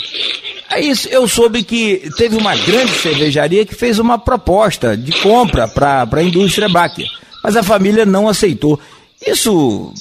Aí 0.79 0.93
eu 1.11 1.27
soube 1.27 1.65
que 1.65 2.09
teve 2.17 2.37
uma 2.37 2.55
grande 2.55 2.93
cervejaria 2.93 3.67
que 3.67 3.75
fez 3.75 3.99
uma 3.99 4.17
proposta 4.17 4.97
de 4.97 5.11
compra 5.21 5.67
para 5.67 6.09
a 6.09 6.23
indústria 6.23 6.69
Baker, 6.69 7.05
mas 7.43 7.57
a 7.57 7.65
família 7.65 8.07
não 8.07 8.29
aceitou. 8.29 8.79
Isso 9.27 9.93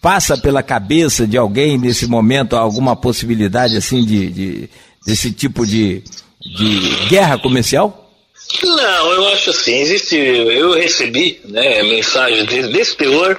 passa 0.00 0.38
pela 0.38 0.62
cabeça 0.62 1.26
de 1.26 1.36
alguém 1.36 1.76
nesse 1.76 2.06
momento 2.06 2.56
alguma 2.56 2.96
possibilidade 2.96 3.76
assim 3.76 4.02
de, 4.02 4.30
de 4.30 4.70
desse 5.06 5.30
tipo 5.30 5.66
de, 5.66 6.02
de 6.40 7.06
guerra 7.10 7.36
comercial? 7.36 8.10
Não, 8.62 9.12
eu 9.12 9.28
acho 9.28 9.50
assim, 9.50 9.74
existe, 9.74 10.16
eu 10.16 10.72
recebi 10.72 11.38
né, 11.44 11.82
desse, 11.82 12.68
desse 12.72 12.96
teor 12.96 13.38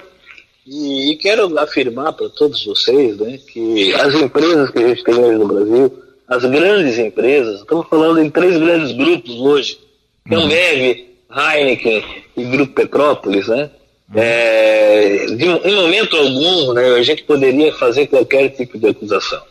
e, 0.67 1.13
e, 1.13 1.17
quero 1.17 1.57
afirmar 1.57 2.13
para 2.13 2.29
todos 2.29 2.63
vocês 2.63 3.17
né, 3.17 3.39
que 3.51 3.91
as 3.95 4.13
empresas 4.13 4.69
que 4.69 4.79
a 4.79 4.87
gente 4.89 5.03
tem 5.03 5.15
hoje 5.15 5.37
no 5.39 5.47
Brasil, 5.47 6.04
as 6.27 6.43
grandes 6.43 6.97
empresas, 6.97 7.59
estamos 7.59 7.87
falando 7.87 8.21
em 8.21 8.29
três 8.29 8.57
grandes 8.57 8.91
grupos 8.91 9.35
hoje, 9.35 9.77
que 10.27 10.33
é 10.33 10.37
o 10.37 10.47
MEV, 10.47 11.05
Heineken 11.29 12.03
e 12.35 12.43
Grupo 12.45 12.73
Petrópolis, 12.73 13.47
né? 13.47 13.69
É, 14.13 15.25
de, 15.35 15.45
em 15.45 15.75
momento 15.75 16.15
algum, 16.15 16.73
né, 16.73 16.93
a 16.93 17.03
gente 17.03 17.23
poderia 17.23 17.73
fazer 17.73 18.07
qualquer 18.07 18.49
tipo 18.49 18.77
de 18.77 18.87
acusação. 18.87 19.41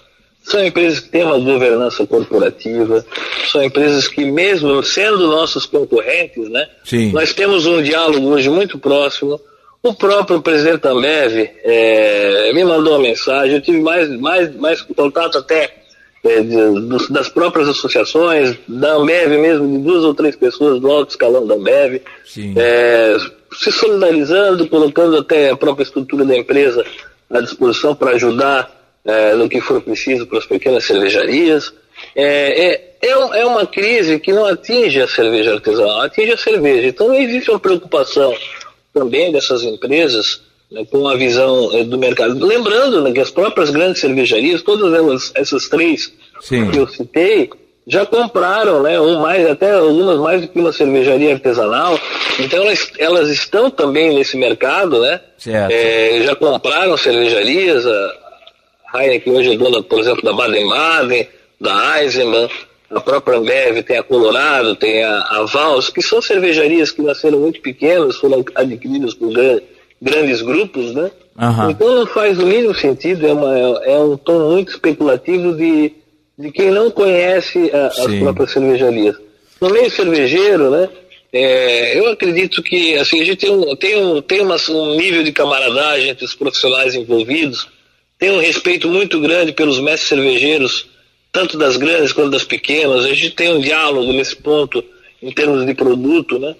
São 0.42 0.64
empresas 0.64 1.00
que 1.00 1.08
têm 1.08 1.24
uma 1.24 1.38
governança 1.38 2.06
corporativa, 2.06 3.04
são 3.50 3.62
empresas 3.62 4.06
que, 4.06 4.24
mesmo 4.24 4.82
sendo 4.82 5.26
nossos 5.26 5.66
concorrentes, 5.66 6.48
né, 6.50 6.68
nós 7.12 7.32
temos 7.32 7.66
um 7.66 7.82
diálogo 7.82 8.28
hoje 8.28 8.48
muito 8.48 8.78
próximo. 8.78 9.40
O 9.82 9.92
próprio 9.92 10.40
presidente 10.40 10.86
Ambev 10.86 11.50
é, 11.62 12.52
me 12.54 12.64
mandou 12.64 12.94
uma 12.94 13.02
mensagem, 13.02 13.56
eu 13.56 13.60
tive 13.60 13.80
mais, 13.80 14.08
mais, 14.20 14.54
mais 14.56 14.82
contato 14.82 15.38
até 15.38 15.83
das 17.10 17.28
próprias 17.28 17.68
associações, 17.68 18.56
da 18.66 18.94
Ambev 18.94 19.30
mesmo, 19.38 19.70
de 19.70 19.78
duas 19.78 20.04
ou 20.04 20.14
três 20.14 20.34
pessoas 20.34 20.80
do 20.80 20.90
alto 20.90 21.10
escalão 21.10 21.46
da 21.46 21.54
Ambev. 21.54 22.00
É, 22.56 23.16
se 23.52 23.70
solidarizando, 23.70 24.68
colocando 24.68 25.18
até 25.18 25.50
a 25.50 25.56
própria 25.56 25.84
estrutura 25.84 26.24
da 26.24 26.36
empresa 26.36 26.84
à 27.30 27.40
disposição 27.40 27.94
para 27.94 28.12
ajudar 28.12 28.70
é, 29.04 29.34
no 29.34 29.48
que 29.48 29.60
for 29.60 29.80
preciso 29.82 30.26
para 30.26 30.38
as 30.38 30.46
pequenas 30.46 30.84
cervejarias. 30.84 31.72
É, 32.16 32.66
é, 32.66 32.94
é, 33.02 33.10
é, 33.10 33.46
uma 33.46 33.66
crise 33.66 34.18
que 34.18 34.32
não 34.32 34.46
atinge 34.46 35.00
a 35.00 35.08
cerveja 35.08 35.54
artesanal, 35.54 36.00
atinge 36.00 36.32
a 36.32 36.38
cerveja. 36.38 36.88
Então 36.88 37.12
existe 37.14 37.50
uma 37.50 37.60
preocupação 37.60 38.34
também 38.92 39.30
dessas 39.30 39.62
empresas 39.62 40.40
né, 40.74 40.84
com 40.90 41.06
a 41.06 41.16
visão 41.16 41.70
é, 41.72 41.84
do 41.84 41.96
mercado. 41.96 42.44
Lembrando 42.44 43.00
né, 43.00 43.12
que 43.12 43.20
as 43.20 43.30
próprias 43.30 43.70
grandes 43.70 44.00
cervejarias, 44.00 44.60
todas 44.60 44.92
elas, 44.92 45.32
essas 45.36 45.68
três 45.68 46.12
Sim. 46.40 46.70
que 46.70 46.78
eu 46.78 46.88
citei, 46.88 47.48
já 47.86 48.04
compraram, 48.04 48.82
né, 48.82 48.98
um 49.00 49.20
mais, 49.20 49.48
até 49.48 49.72
algumas 49.72 50.18
mais 50.18 50.42
do 50.42 50.48
que 50.48 50.58
uma 50.58 50.72
cervejaria 50.72 51.34
artesanal. 51.34 51.98
Então 52.40 52.64
elas, 52.64 52.90
elas 52.98 53.28
estão 53.28 53.70
também 53.70 54.14
nesse 54.14 54.36
mercado, 54.36 55.00
né? 55.00 55.20
É, 55.70 56.22
já 56.24 56.34
compraram 56.34 56.96
cervejarias, 56.96 57.86
a 57.86 59.04
Heineken 59.04 59.32
hoje 59.34 59.52
é 59.52 59.56
dona, 59.56 59.82
por 59.82 60.00
exemplo, 60.00 60.22
da 60.22 60.32
Baden-Baden, 60.32 61.28
da 61.60 62.02
Eisenbahn, 62.02 62.48
a 62.90 63.00
própria 63.00 63.38
Ambev 63.38 63.82
tem 63.82 63.98
a 63.98 64.02
Colorado, 64.02 64.76
tem 64.76 65.02
a, 65.04 65.20
a 65.20 65.42
Vals, 65.44 65.90
que 65.90 66.00
são 66.00 66.22
cervejarias 66.22 66.90
que 66.90 67.02
nasceram 67.02 67.38
muito 67.38 67.60
pequenas, 67.60 68.16
foram 68.16 68.44
adquiridas 68.54 69.14
por 69.14 69.32
grandes 69.32 69.73
grupos, 70.42 70.94
né? 70.94 71.10
Uhum. 71.36 71.70
Então 71.70 71.94
não 71.94 72.06
faz 72.06 72.38
o 72.38 72.46
mínimo 72.46 72.74
sentido, 72.74 73.26
é, 73.26 73.32
uma, 73.32 73.56
é 73.84 73.98
um 73.98 74.16
tom 74.16 74.50
muito 74.52 74.70
especulativo 74.70 75.56
de 75.56 75.92
de 76.38 76.50
quem 76.50 76.70
não 76.70 76.90
conhece 76.90 77.70
a, 77.72 77.86
as 77.86 78.14
próprias 78.18 78.50
cervejarias. 78.50 79.16
No 79.60 79.70
meio 79.70 79.90
cervejeiro, 79.90 80.70
né, 80.70 80.88
é, 81.32 81.98
eu 81.98 82.08
acredito 82.08 82.62
que 82.62 82.96
assim, 82.96 83.20
a 83.20 83.24
gente 83.24 83.38
tem, 83.38 83.50
um, 83.50 83.76
tem, 83.76 83.96
um, 83.96 84.20
tem 84.20 84.40
uma, 84.40 84.56
um 84.68 84.96
nível 84.96 85.22
de 85.22 85.32
camaradagem 85.32 86.10
entre 86.10 86.24
os 86.24 86.34
profissionais 86.34 86.94
envolvidos, 86.94 87.68
tem 88.18 88.30
um 88.30 88.40
respeito 88.40 88.88
muito 88.88 89.20
grande 89.20 89.52
pelos 89.52 89.80
mestres 89.80 90.08
cervejeiros, 90.08 90.86
tanto 91.32 91.58
das 91.58 91.76
grandes 91.76 92.12
quanto 92.12 92.30
das 92.30 92.44
pequenas, 92.44 93.04
a 93.04 93.12
gente 93.12 93.30
tem 93.30 93.52
um 93.52 93.60
diálogo 93.60 94.12
nesse 94.12 94.36
ponto 94.36 94.84
em 95.22 95.32
termos 95.32 95.64
de 95.64 95.74
produto, 95.74 96.38
né? 96.38 96.54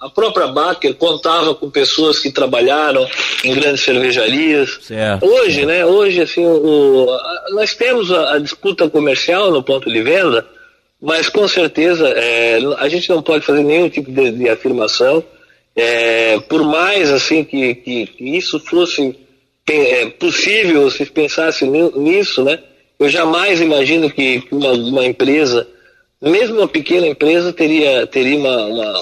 A 0.00 0.10
própria 0.10 0.46
Baker 0.46 0.94
contava 0.94 1.54
com 1.54 1.70
pessoas 1.70 2.18
que 2.18 2.30
trabalharam 2.30 3.08
em 3.42 3.54
grandes 3.54 3.82
cervejarias. 3.82 4.78
Certo, 4.82 5.24
Hoje, 5.24 5.64
né? 5.64 5.86
Hoje, 5.86 6.20
assim, 6.20 6.44
o, 6.44 7.06
nós 7.52 7.74
temos 7.74 8.12
a, 8.12 8.34
a, 8.34 8.38
disputa 8.38 8.90
comercial 8.90 9.50
no 9.50 9.62
ponto 9.62 9.90
de 9.90 10.02
venda, 10.02 10.46
mas 11.00 11.30
com 11.30 11.48
certeza 11.48 12.06
é, 12.10 12.58
a 12.76 12.88
gente 12.90 13.08
não 13.08 13.22
pode 13.22 13.44
fazer 13.46 13.62
nenhum 13.62 13.88
tipo 13.88 14.12
de, 14.12 14.30
de 14.32 14.50
afirmação. 14.50 15.24
É, 15.74 16.38
por 16.40 16.62
mais 16.62 17.10
assim 17.10 17.42
que, 17.42 17.74
que, 17.76 18.06
que 18.06 18.36
isso 18.36 18.60
fosse 18.60 19.16
é, 19.66 20.06
possível, 20.10 20.90
se 20.90 21.06
pensasse 21.06 21.64
nisso, 21.64 22.44
né? 22.44 22.58
Eu 22.98 23.08
jamais 23.08 23.62
imagino 23.62 24.10
que 24.10 24.42
uma, 24.52 24.72
uma 24.72 25.06
empresa 25.06 25.66
mesmo 26.20 26.58
uma 26.58 26.68
pequena 26.68 27.06
empresa 27.06 27.52
teria, 27.52 28.06
teria 28.06 28.38
uma, 28.38 28.66
uma, 28.66 28.94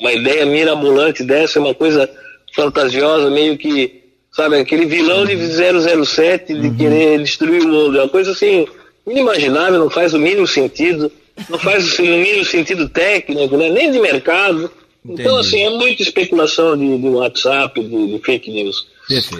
uma 0.00 0.12
ideia 0.12 0.46
mirabolante 0.46 1.24
dessa, 1.24 1.58
uma 1.58 1.74
coisa 1.74 2.08
fantasiosa, 2.54 3.30
meio 3.30 3.58
que, 3.58 4.02
sabe, 4.32 4.56
aquele 4.56 4.86
vilão 4.86 5.24
de 5.24 5.36
007 5.36 6.54
de 6.54 6.68
uhum. 6.68 6.76
querer 6.76 7.18
destruir 7.18 7.62
o 7.62 7.68
mundo. 7.68 7.98
É 7.98 8.02
uma 8.02 8.08
coisa 8.08 8.30
assim, 8.30 8.66
inimaginável, 9.06 9.78
não 9.78 9.90
faz 9.90 10.14
o 10.14 10.18
mínimo 10.18 10.46
sentido, 10.46 11.10
não 11.48 11.58
faz 11.58 11.98
o 11.98 12.02
mínimo 12.02 12.44
sentido 12.44 12.88
técnico, 12.88 13.56
né? 13.56 13.68
nem 13.68 13.90
de 13.90 13.98
mercado. 13.98 14.70
Então, 15.04 15.14
Entendi. 15.14 15.22
Então, 15.22 15.38
assim, 15.38 15.62
é 15.62 15.70
muita 15.70 16.02
especulação 16.02 16.76
de, 16.76 16.98
de 16.98 17.08
WhatsApp, 17.08 17.80
de, 17.80 18.06
de 18.12 18.18
fake 18.24 18.50
news. 18.50 18.86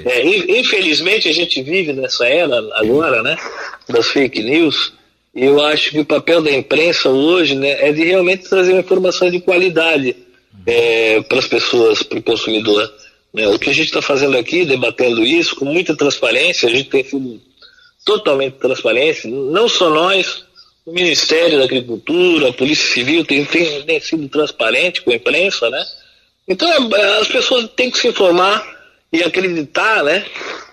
É, 0.04 0.24
infelizmente, 0.60 1.28
a 1.28 1.32
gente 1.32 1.60
vive 1.62 1.92
nessa 1.92 2.26
era 2.26 2.56
agora, 2.74 3.22
né, 3.22 3.36
das 3.88 4.06
fake 4.06 4.42
news, 4.42 4.92
eu 5.36 5.62
acho 5.62 5.90
que 5.90 6.00
o 6.00 6.04
papel 6.04 6.40
da 6.40 6.50
imprensa 6.50 7.10
hoje 7.10 7.54
né, 7.54 7.88
é 7.88 7.92
de 7.92 8.02
realmente 8.02 8.48
trazer 8.48 8.72
uma 8.72 8.80
informação 8.80 9.30
de 9.30 9.38
qualidade 9.38 10.16
é, 10.66 11.20
para 11.20 11.38
as 11.38 11.46
pessoas, 11.46 12.02
para 12.02 12.18
o 12.18 12.22
consumidor. 12.22 12.90
Né? 13.34 13.46
O 13.48 13.58
que 13.58 13.68
a 13.68 13.74
gente 13.74 13.88
está 13.88 14.00
fazendo 14.00 14.36
aqui, 14.38 14.64
debatendo 14.64 15.22
isso, 15.22 15.54
com 15.54 15.66
muita 15.66 15.94
transparência, 15.94 16.66
a 16.66 16.72
gente 16.72 16.88
tem 16.88 17.04
sido 17.04 17.38
totalmente 18.02 18.54
transparente, 18.54 19.28
não 19.28 19.68
só 19.68 19.90
nós, 19.90 20.44
o 20.86 20.92
Ministério 20.92 21.58
da 21.58 21.64
Agricultura, 21.64 22.48
a 22.48 22.52
Polícia 22.52 22.94
Civil 22.94 23.24
tem, 23.24 23.44
tem, 23.44 23.82
tem 23.82 24.00
sido 24.00 24.28
transparente 24.28 25.02
com 25.02 25.10
a 25.10 25.16
imprensa, 25.16 25.68
né? 25.68 25.84
Então 26.48 26.70
é, 26.72 27.18
as 27.18 27.28
pessoas 27.28 27.68
têm 27.76 27.90
que 27.90 27.98
se 27.98 28.08
informar 28.08 28.75
e 29.12 29.22
acreditar, 29.22 30.02
né? 30.02 30.24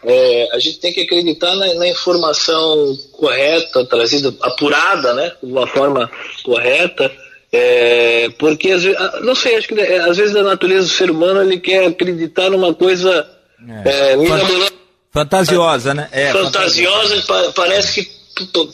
É, 0.04 0.50
a 0.52 0.60
gente 0.60 0.80
tem 0.80 0.92
que 0.92 1.02
acreditar 1.02 1.56
na, 1.56 1.74
na, 1.76 1.88
informação 1.88 2.98
correta, 3.14 3.86
trazida, 3.86 4.34
apurada, 4.42 5.14
né? 5.14 5.32
De 5.42 5.52
uma 5.52 5.68
forma 5.68 6.12
correta. 6.44 7.12
É, 7.52 8.30
porque, 8.38 8.72
às 8.72 8.84
vezes, 8.84 9.00
não 9.22 9.36
sei, 9.36 9.56
acho 9.56 9.68
que 9.68 9.80
é, 9.80 10.00
às 10.00 10.18
vezes 10.18 10.36
a 10.36 10.44
natureza 10.44 10.88
do 10.88 10.94
ser 10.94 11.12
humano 11.12 11.42
ele 11.42 11.60
quer 11.60 11.86
acreditar 11.86 12.50
numa 12.50 12.74
coisa 12.74 13.30
é. 13.86 14.14
é 14.14 14.18
fantasiosa, 15.12 15.94
né? 15.94 16.10
É, 16.12 16.32
fantasiosa, 16.32 17.22
fantasiosa, 17.22 17.54
parece 17.54 18.04
que 18.04 18.24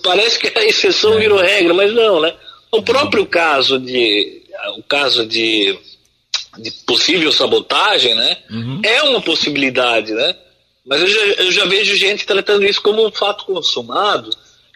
parece 0.01 0.39
que 0.39 0.57
a 0.57 0.65
exceção 0.65 1.17
virou 1.17 1.39
regra, 1.39 1.73
mas 1.73 1.93
não, 1.93 2.21
né? 2.21 2.33
O 2.71 2.81
próprio 2.81 3.25
caso 3.25 3.77
de 3.77 4.43
o 4.77 4.83
caso 4.83 5.25
de 5.25 5.77
de 6.61 6.71
possível 6.85 7.31
sabotagem, 7.31 8.15
né? 8.15 8.37
Uhum. 8.49 8.81
É 8.83 9.03
uma 9.03 9.21
possibilidade, 9.21 10.13
né? 10.13 10.35
Mas 10.85 11.01
eu 11.01 11.07
já, 11.07 11.21
eu 11.43 11.51
já, 11.51 11.65
vejo 11.65 11.95
gente 11.95 12.25
tratando 12.25 12.65
isso 12.65 12.81
como 12.81 13.05
um 13.05 13.11
fato 13.11 13.45
consumado, 13.45 14.29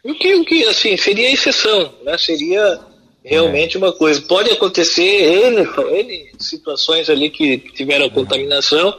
o 0.04 0.14
que, 0.14 0.36
o 0.36 0.46
que 0.46 0.66
assim, 0.66 0.96
seria 0.98 1.32
exceção, 1.32 1.94
né? 2.04 2.18
Seria 2.18 2.80
realmente 3.24 3.78
é. 3.78 3.80
uma 3.80 3.92
coisa. 3.92 4.22
Pode 4.22 4.52
acontecer 4.52 5.02
N, 5.02 5.68
N 5.92 6.32
situações 6.40 7.10
ali 7.10 7.30
que, 7.30 7.58
tiveram 7.58 8.10
contaminação, 8.10 8.94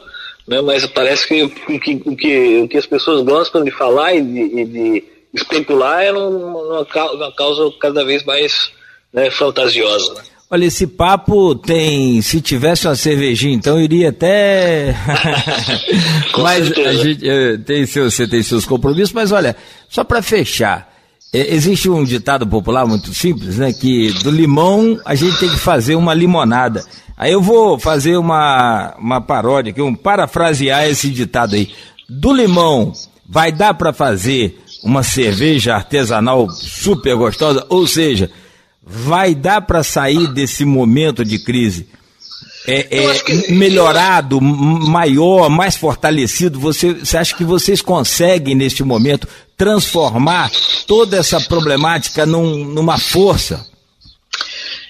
né? 0.47 0.61
mas 0.61 0.85
parece 0.87 1.27
que 1.27 1.43
o 1.43 1.49
que, 1.49 2.01
o 2.05 2.15
que, 2.15 2.57
o 2.61 2.67
que 2.67 2.77
as 2.77 2.85
pessoas 2.85 3.21
gostam 3.21 3.63
de 3.63 3.71
falar 3.71 4.15
e 4.15 4.21
de, 4.21 4.39
e 4.39 4.65
de 4.65 5.03
especular 5.33 6.03
é 6.03 6.11
numa, 6.11 6.85
numa 6.85 7.31
causa 7.31 7.71
cada 7.79 8.03
vez 8.03 8.23
mais 8.23 8.71
né, 9.13 9.29
fantasiosa. 9.29 10.13
Né? 10.15 10.23
Olha, 10.49 10.65
esse 10.65 10.85
papo 10.85 11.55
tem. 11.55 12.21
Se 12.21 12.39
tivesse 12.39 12.87
uma 12.87 12.95
cervejinha, 12.95 13.55
então 13.55 13.79
iria 13.79 14.09
até. 14.09 14.95
mas 16.37 16.71
a 16.71 16.93
gente 16.93 17.27
eh, 17.27 17.57
tem 17.57 17.85
seu, 17.87 18.11
você 18.11 18.27
tem 18.27 18.43
seus 18.43 18.63
compromissos, 18.63 19.11
mas 19.11 19.31
olha, 19.31 19.55
só 19.89 20.03
para 20.03 20.21
fechar. 20.21 20.93
É, 21.33 21.53
existe 21.53 21.89
um 21.89 22.03
ditado 22.03 22.45
popular 22.45 22.85
muito 22.85 23.11
simples, 23.13 23.57
né? 23.57 23.73
Que 23.73 24.13
do 24.23 24.29
limão 24.29 24.99
a 25.03 25.15
gente 25.15 25.39
tem 25.39 25.49
que 25.49 25.57
fazer 25.57 25.95
uma 25.95 26.13
limonada. 26.13 26.85
Aí 27.17 27.31
eu 27.31 27.41
vou 27.41 27.79
fazer 27.79 28.15
uma, 28.15 28.93
uma 28.99 29.19
paródia 29.19 29.71
aqui, 29.71 29.81
um 29.81 29.95
parafrasear 29.95 30.87
esse 30.87 31.09
ditado 31.09 31.55
aí. 31.55 31.71
Do 32.07 32.31
limão 32.31 32.93
vai 33.27 33.51
dar 33.51 33.73
para 33.73 33.91
fazer 33.91 34.61
uma 34.83 35.01
cerveja 35.01 35.73
artesanal 35.73 36.49
super 36.51 37.15
gostosa, 37.15 37.65
ou 37.67 37.87
seja, 37.87 38.29
vai 38.85 39.33
dar 39.33 39.61
para 39.61 39.83
sair 39.83 40.27
desse 40.27 40.63
momento 40.63 41.25
de 41.25 41.39
crise 41.39 41.87
é, 42.67 42.87
é 42.89 43.19
que... 43.19 43.51
melhorado, 43.51 44.41
maior, 44.41 45.49
mais 45.49 45.75
fortalecido? 45.75 46.59
Você, 46.59 46.93
você 46.93 47.17
acha 47.17 47.35
que 47.35 47.43
vocês 47.43 47.81
conseguem, 47.81 48.55
neste 48.55 48.83
momento, 48.83 49.27
transformar 49.55 50.51
toda 50.87 51.17
essa 51.17 51.39
problemática 51.41 52.25
num, 52.25 52.65
numa 52.65 52.97
força? 52.97 53.65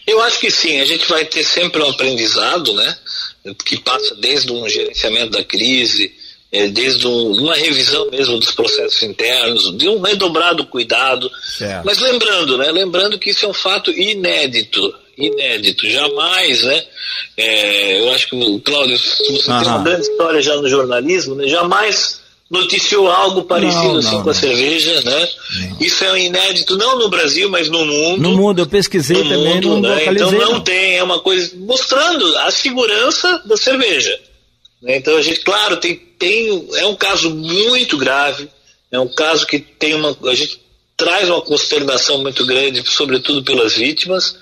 Eu 0.08 0.22
acho 0.22 0.40
que 0.40 0.50
sim, 0.50 0.80
a 0.80 0.86
gente 0.86 1.08
vai 1.10 1.26
ter 1.26 1.44
sempre 1.44 1.82
um 1.82 1.90
aprendizado, 1.90 2.74
né? 2.74 2.98
Que 3.66 3.78
passa 3.78 4.16
desde 4.16 4.52
um 4.52 4.68
gerenciamento 4.70 5.32
da 5.32 5.44
crise, 5.44 6.14
é, 6.52 6.68
desde 6.68 7.08
um, 7.08 7.34
uma 7.34 7.56
revisão 7.56 8.10
mesmo 8.10 8.40
dos 8.40 8.52
processos 8.52 9.02
internos, 9.04 9.78
de 9.78 9.90
um 9.90 10.02
redobrado 10.02 10.66
cuidado. 10.66 11.30
Mas 11.84 12.00
lembrando, 12.00 12.58
né, 12.58 12.72
lembrando 12.72 13.20
que 13.20 13.32
isso 13.32 13.46
é 13.46 13.50
um 13.50 13.54
fato 13.54 13.92
inédito, 13.92 14.94
inédito, 15.18 15.90
jamais, 15.90 16.64
né, 16.64 16.84
é, 17.38 18.00
eu 18.02 18.14
acho 18.14 18.30
que, 18.30 18.60
Cláudio, 18.62 18.98
se 18.98 19.32
você 19.32 19.52
Aham. 19.52 19.64
tem 19.64 19.72
uma 19.72 19.84
grande 19.84 20.02
história 20.02 20.42
já 20.42 20.56
no 20.56 20.68
jornalismo, 20.70 21.36
né, 21.36 21.48
jamais 21.48 22.24
noticiou 22.50 23.10
algo 23.10 23.44
parecido 23.44 23.94
não, 23.94 23.98
assim 23.98 24.16
não, 24.16 24.24
com 24.24 24.30
a 24.30 24.34
cerveja, 24.34 25.02
né? 25.02 25.30
Isso 25.80 26.04
é 26.04 26.12
um 26.12 26.18
inédito 26.18 26.78
não 26.78 27.00
no 27.00 27.10
Brasil, 27.10 27.50
mas 27.50 27.70
no 27.70 27.84
mundo. 27.86 28.22
No 28.22 28.38
mundo, 28.38 28.62
eu 28.62 28.68
pesquisei 28.68 29.18
no 29.18 29.24
também, 29.24 29.56
mundo, 29.56 29.70
não 29.70 29.82
né? 29.82 30.06
Então 30.06 30.32
não 30.32 30.62
tem, 30.62 30.98
é 30.98 31.04
uma 31.04 31.20
coisa 31.20 31.52
mostrando 31.58 32.38
a 32.38 32.52
segurança 32.52 33.42
da 33.46 33.58
cerveja. 33.58 34.20
Né? 34.82 34.98
Então 34.98 35.18
a 35.18 35.22
gente, 35.22 35.40
claro, 35.40 35.78
tem, 35.78 36.00
tem, 36.18 36.68
é 36.76 36.86
um 36.86 36.96
caso 36.96 37.30
muito 37.30 37.98
grave, 37.98 38.50
é 38.92 39.00
um 39.00 39.08
caso 39.08 39.46
que 39.46 39.60
tem 39.60 39.94
uma, 39.94 40.18
a 40.26 40.36
gente 40.36 40.62
traz 40.96 41.30
uma 41.30 41.42
consternação 41.42 42.20
muito 42.20 42.46
grande, 42.46 42.84
sobretudo 42.90 43.44
pelas 43.44 43.76
vítimas, 43.76 44.38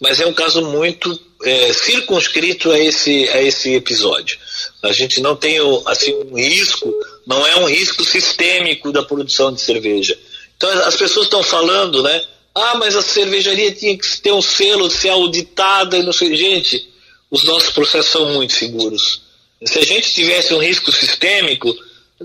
mas 0.00 0.20
é 0.20 0.26
um 0.26 0.32
caso 0.32 0.62
muito 0.62 1.18
é, 1.42 1.72
circunscrito 1.72 2.70
a 2.70 2.78
esse, 2.78 3.28
a 3.30 3.42
esse 3.42 3.74
episódio. 3.74 4.38
A 4.82 4.92
gente 4.92 5.20
não 5.20 5.34
tem 5.34 5.58
assim, 5.86 6.14
um 6.14 6.36
risco 6.36 6.92
não 7.26 7.44
é 7.44 7.56
um 7.56 7.66
risco 7.66 8.04
sistêmico 8.04 8.92
da 8.92 9.02
produção 9.02 9.52
de 9.52 9.60
cerveja. 9.60 10.16
Então 10.56 10.70
as 10.70 10.96
pessoas 10.96 11.26
estão 11.26 11.42
falando, 11.42 12.02
né? 12.02 12.22
Ah, 12.54 12.76
mas 12.76 12.96
a 12.96 13.02
cervejaria 13.02 13.72
tinha 13.72 13.98
que 13.98 14.20
ter 14.20 14.32
um 14.32 14.40
selo, 14.40 14.88
ser 14.88 15.10
auditada 15.10 15.98
e 15.98 16.02
não 16.02 16.12
sei. 16.12 16.34
Gente, 16.36 16.88
os 17.30 17.44
nossos 17.44 17.70
processos 17.70 18.12
são 18.12 18.32
muito 18.32 18.52
seguros. 18.52 19.22
Se 19.64 19.78
a 19.78 19.84
gente 19.84 20.12
tivesse 20.12 20.52
um 20.52 20.58
risco 20.58 20.92
sistêmico, 20.92 21.74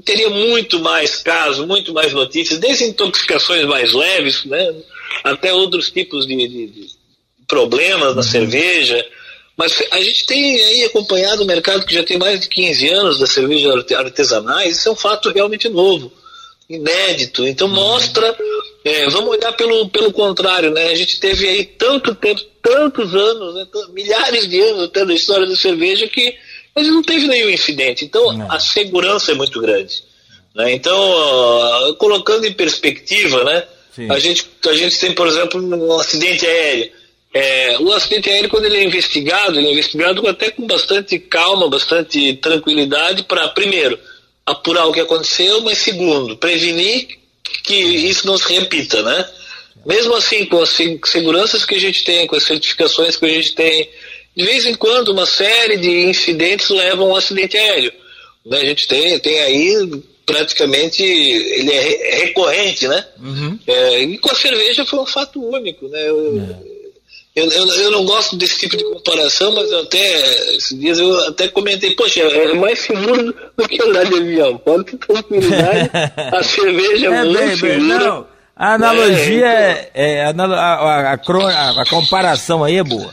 teria 0.04 0.30
muito 0.30 0.80
mais 0.80 1.18
casos, 1.18 1.66
muito 1.66 1.94
mais 1.94 2.14
notícias, 2.14 2.60
desde 2.60 2.86
intoxicações 2.86 3.66
mais 3.66 3.94
leves, 3.94 4.46
né, 4.46 4.74
até 5.24 5.54
outros 5.54 5.90
tipos 5.90 6.26
de, 6.26 6.36
de, 6.36 6.68
de 6.68 6.88
problemas 7.48 8.16
na 8.16 8.22
uhum. 8.22 8.24
cerveja. 8.24 9.06
Mas 9.58 9.82
a 9.92 10.02
gente 10.02 10.26
tem 10.26 10.56
aí 10.56 10.84
acompanhado 10.86 11.44
o 11.44 11.46
mercado 11.48 11.86
que 11.86 11.94
já 11.94 12.04
tem 12.04 12.18
mais 12.18 12.40
de 12.40 12.48
15 12.48 12.90
anos 12.90 13.20
da 13.20 13.28
cerveja 13.28 13.72
artesanais, 13.98 14.78
isso 14.78 14.90
é 14.90 14.92
um 14.92 14.96
fato 14.96 15.30
realmente 15.30 15.68
novo, 15.68 16.12
inédito. 16.70 17.46
Então 17.46 17.68
uhum. 17.68 17.74
mostra, 17.74 18.36
é, 18.86 19.10
vamos 19.10 19.30
olhar 19.30 19.52
pelo, 19.54 19.90
pelo 19.90 20.12
contrário, 20.14 20.72
né? 20.72 20.88
A 20.88 20.96
gente 20.96 21.20
teve 21.20 21.48
aí 21.48 21.66
tanto 21.66 22.16
tempo, 22.16 22.42
tantos 22.62 23.14
anos, 23.14 23.56
né, 23.56 23.68
milhares 23.90 24.48
de 24.48 24.60
anos 24.62 24.84
até 24.84 25.06
da 25.06 25.14
história 25.14 25.46
da 25.46 25.56
cerveja 25.56 26.08
que 26.08 26.34
mas 26.76 26.88
não 26.88 27.02
teve 27.02 27.28
nenhum 27.28 27.50
incidente. 27.50 28.06
Então 28.06 28.34
não. 28.34 28.52
a 28.52 28.60
segurança 28.60 29.32
é 29.32 29.36
muito 29.36 29.60
grande. 29.60 30.04
Né? 30.56 30.74
Então, 30.74 31.96
colocando 31.98 32.46
em 32.46 32.54
perspectiva, 32.54 33.44
né? 33.44 33.64
A 34.10 34.20
gente, 34.20 34.50
a 34.68 34.74
gente 34.74 34.98
tem, 35.00 35.14
por 35.14 35.28
exemplo, 35.28 35.62
um 35.62 36.00
acidente 36.00 36.46
aéreo. 36.46 36.92
É, 37.34 37.78
o 37.80 37.92
acidente 37.94 38.30
aéreo, 38.30 38.50
quando 38.50 38.66
ele 38.66 38.78
é 38.78 38.84
investigado, 38.84 39.58
ele 39.58 39.68
é 39.68 39.72
investigado 39.72 40.26
até 40.28 40.52
com 40.52 40.66
bastante 40.66 41.20
calma, 41.20 41.70
bastante 41.70 42.34
tranquilidade, 42.36 43.24
para, 43.24 43.48
primeiro, 43.50 44.00
apurar 44.46 44.86
o 44.88 44.94
que 44.94 45.00
aconteceu, 45.00 45.62
mas, 45.62 45.78
segundo, 45.78 46.38
prevenir 46.38 47.20
que 47.64 47.76
isso 47.76 48.28
não 48.28 48.38
se 48.38 48.54
repita, 48.54 49.02
né? 49.02 49.30
Mesmo 49.86 50.14
assim, 50.16 50.46
com 50.46 50.62
as 50.62 50.70
seguranças 51.06 51.66
que 51.66 51.76
a 51.76 51.80
gente 51.80 52.04
tem, 52.04 52.28
com 52.28 52.36
as 52.36 52.44
certificações 52.44 53.16
que 53.16 53.26
a 53.26 53.30
gente 53.30 53.56
tem, 53.56 53.90
de 54.36 54.46
vez 54.46 54.66
em 54.66 54.76
quando, 54.76 55.10
uma 55.10 55.26
série 55.26 55.78
de 55.78 56.06
incidentes 56.06 56.70
levam 56.70 57.08
a 57.08 57.10
um 57.10 57.16
acidente 57.16 57.58
aéreo. 57.58 57.92
Né? 58.46 58.58
A 58.58 58.66
gente 58.66 58.88
tem, 58.88 59.20
tem 59.20 59.40
aí 59.40 60.02
praticamente 60.26 61.04
ele 61.04 61.72
é 61.72 62.26
recorrente, 62.26 62.88
né? 62.88 63.06
Uhum. 63.20 63.60
É, 63.68 64.04
e 64.04 64.18
com 64.18 64.32
a 64.32 64.36
cerveja 64.36 64.86
foi 64.86 65.00
um 65.00 65.06
fato 65.06 65.44
único, 65.44 65.88
né? 65.90 66.10
Eu, 66.10 66.40
é. 67.36 67.42
eu, 67.42 67.52
eu, 67.52 67.68
eu, 67.68 67.92
não 67.92 68.06
gosto 68.06 68.38
desse 68.38 68.58
tipo 68.58 68.78
de 68.78 68.84
comparação, 68.86 69.54
mas 69.54 69.72
até 69.74 70.56
esses 70.56 70.80
dias 70.80 71.00
eu 71.00 71.14
até 71.28 71.48
comentei, 71.50 71.92
poxa, 71.92 72.22
é 72.22 72.54
mais 72.54 72.80
seguro 72.80 73.36
do 73.58 73.68
que 73.68 73.84
andar 73.84 74.06
de 74.06 74.16
avião. 74.16 74.58
Pode 74.58 74.86
ter 74.86 74.98
tranquilidade, 74.98 75.90
a 76.34 76.44
cerveja 76.44 77.08
é, 77.08 77.10
é 77.10 77.24
muito 77.24 77.38
bem, 77.38 77.58
segura. 77.58 78.00
Não. 78.00 78.28
A 78.56 78.76
analogia 78.76 79.48
é, 79.48 80.30
então, 80.30 80.54
é, 80.54 80.56
a, 80.56 80.60
a, 80.60 81.14
a, 81.14 81.82
a, 81.82 81.86
comparação 81.90 82.64
aí 82.64 82.76
é 82.76 82.84
boa. 82.84 83.12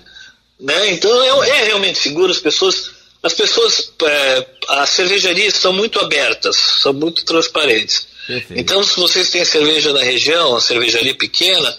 Né? 0.61 0.90
Então 0.92 1.42
é, 1.44 1.49
é 1.49 1.64
realmente 1.64 1.99
seguro, 1.99 2.33
as 2.33 2.38
pessoas, 2.38 2.90
as 3.23 3.33
pessoas, 3.33 3.92
é, 4.03 4.47
as 4.68 4.90
cervejarias 4.90 5.55
são 5.55 5.73
muito 5.73 6.01
abertas, 6.01 6.57
são 6.57 6.92
muito 6.92 7.25
transparentes. 7.25 8.07
Perfeito. 8.27 8.61
Então 8.61 8.83
se 8.83 8.97
vocês 8.97 9.31
têm 9.31 9.44
cerveja 9.44 9.92
na 9.92 10.03
região, 10.03 10.51
uma 10.51 10.61
cervejaria 10.61 11.14
pequena, 11.14 11.77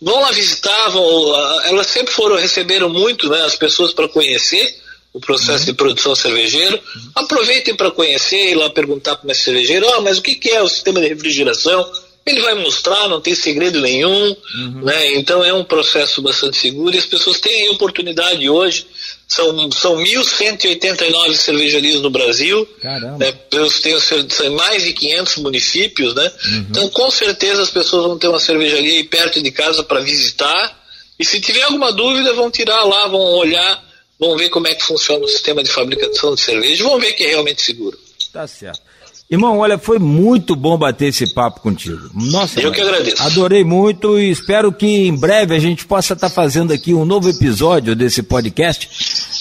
vão 0.00 0.20
lá 0.20 0.30
visitar, 0.32 0.88
vão, 0.90 1.34
elas 1.64 1.86
sempre 1.86 2.12
foram, 2.12 2.36
receberam 2.36 2.88
muito 2.88 3.28
né, 3.28 3.42
as 3.44 3.56
pessoas 3.56 3.92
para 3.92 4.08
conhecer 4.08 4.78
o 5.12 5.20
processo 5.20 5.60
uhum. 5.60 5.64
de 5.66 5.72
produção 5.74 6.14
cervejeiro. 6.14 6.76
Uhum. 6.76 7.10
Aproveitem 7.14 7.74
para 7.74 7.90
conhecer, 7.90 8.50
ir 8.50 8.54
lá 8.54 8.70
perguntar 8.70 9.16
para 9.16 9.30
o 9.30 9.34
cervejeiro, 9.34 9.88
ah, 9.94 10.00
mas 10.00 10.18
o 10.18 10.22
que, 10.22 10.34
que 10.34 10.50
é 10.50 10.62
o 10.62 10.68
sistema 10.68 11.00
de 11.00 11.08
refrigeração? 11.08 11.90
Ele 12.30 12.42
vai 12.42 12.54
mostrar, 12.54 13.08
não 13.08 13.20
tem 13.20 13.34
segredo 13.34 13.80
nenhum, 13.80 14.36
uhum. 14.54 14.82
né? 14.84 15.14
Então 15.14 15.44
é 15.44 15.52
um 15.52 15.64
processo 15.64 16.20
bastante 16.22 16.56
seguro 16.56 16.94
e 16.94 16.98
as 16.98 17.06
pessoas 17.06 17.40
têm 17.40 17.68
a 17.68 17.72
oportunidade 17.72 18.48
hoje. 18.48 18.86
São, 19.26 19.70
são 19.72 19.96
1.189 19.96 21.34
cervejarias 21.34 22.00
no 22.00 22.08
Brasil. 22.08 22.66
Caramba. 22.80 23.18
Né? 23.18 23.34
Eu 23.50 23.70
tenho 23.82 24.00
são 24.00 24.52
mais 24.52 24.84
de 24.84 24.94
500 24.94 25.36
municípios, 25.36 26.14
né? 26.14 26.32
Uhum. 26.44 26.66
Então, 26.70 26.88
com 26.88 27.10
certeza, 27.10 27.62
as 27.62 27.70
pessoas 27.70 28.04
vão 28.04 28.18
ter 28.18 28.28
uma 28.28 28.40
cervejaria 28.40 28.92
aí 28.92 29.04
perto 29.04 29.42
de 29.42 29.50
casa 29.50 29.82
para 29.82 30.00
visitar. 30.00 30.78
E 31.18 31.24
se 31.24 31.40
tiver 31.40 31.62
alguma 31.62 31.92
dúvida, 31.92 32.32
vão 32.32 32.50
tirar 32.50 32.84
lá, 32.84 33.06
vão 33.06 33.20
olhar, 33.20 33.84
vão 34.18 34.36
ver 34.36 34.48
como 34.48 34.66
é 34.66 34.74
que 34.74 34.84
funciona 34.84 35.24
o 35.24 35.28
sistema 35.28 35.62
de 35.62 35.70
fabricação 35.70 36.34
de 36.34 36.40
cerveja, 36.40 36.84
vão 36.84 36.98
ver 36.98 37.12
que 37.12 37.24
é 37.24 37.28
realmente 37.28 37.60
seguro. 37.60 37.98
Tá 38.32 38.46
certo. 38.46 38.87
Irmão, 39.30 39.58
olha, 39.58 39.76
foi 39.76 39.98
muito 39.98 40.56
bom 40.56 40.78
bater 40.78 41.08
esse 41.08 41.34
papo 41.34 41.60
contigo. 41.60 42.08
Nossa, 42.14 42.58
eu 42.60 42.72
que 42.72 42.80
agradeço. 42.80 43.22
Adorei 43.22 43.62
muito 43.62 44.18
e 44.18 44.30
espero 44.30 44.72
que 44.72 44.86
em 44.86 45.14
breve 45.14 45.54
a 45.54 45.58
gente 45.58 45.84
possa 45.84 46.14
estar 46.14 46.30
tá 46.30 46.34
fazendo 46.34 46.72
aqui 46.72 46.94
um 46.94 47.04
novo 47.04 47.28
episódio 47.28 47.94
desse 47.94 48.22
podcast, 48.22 48.88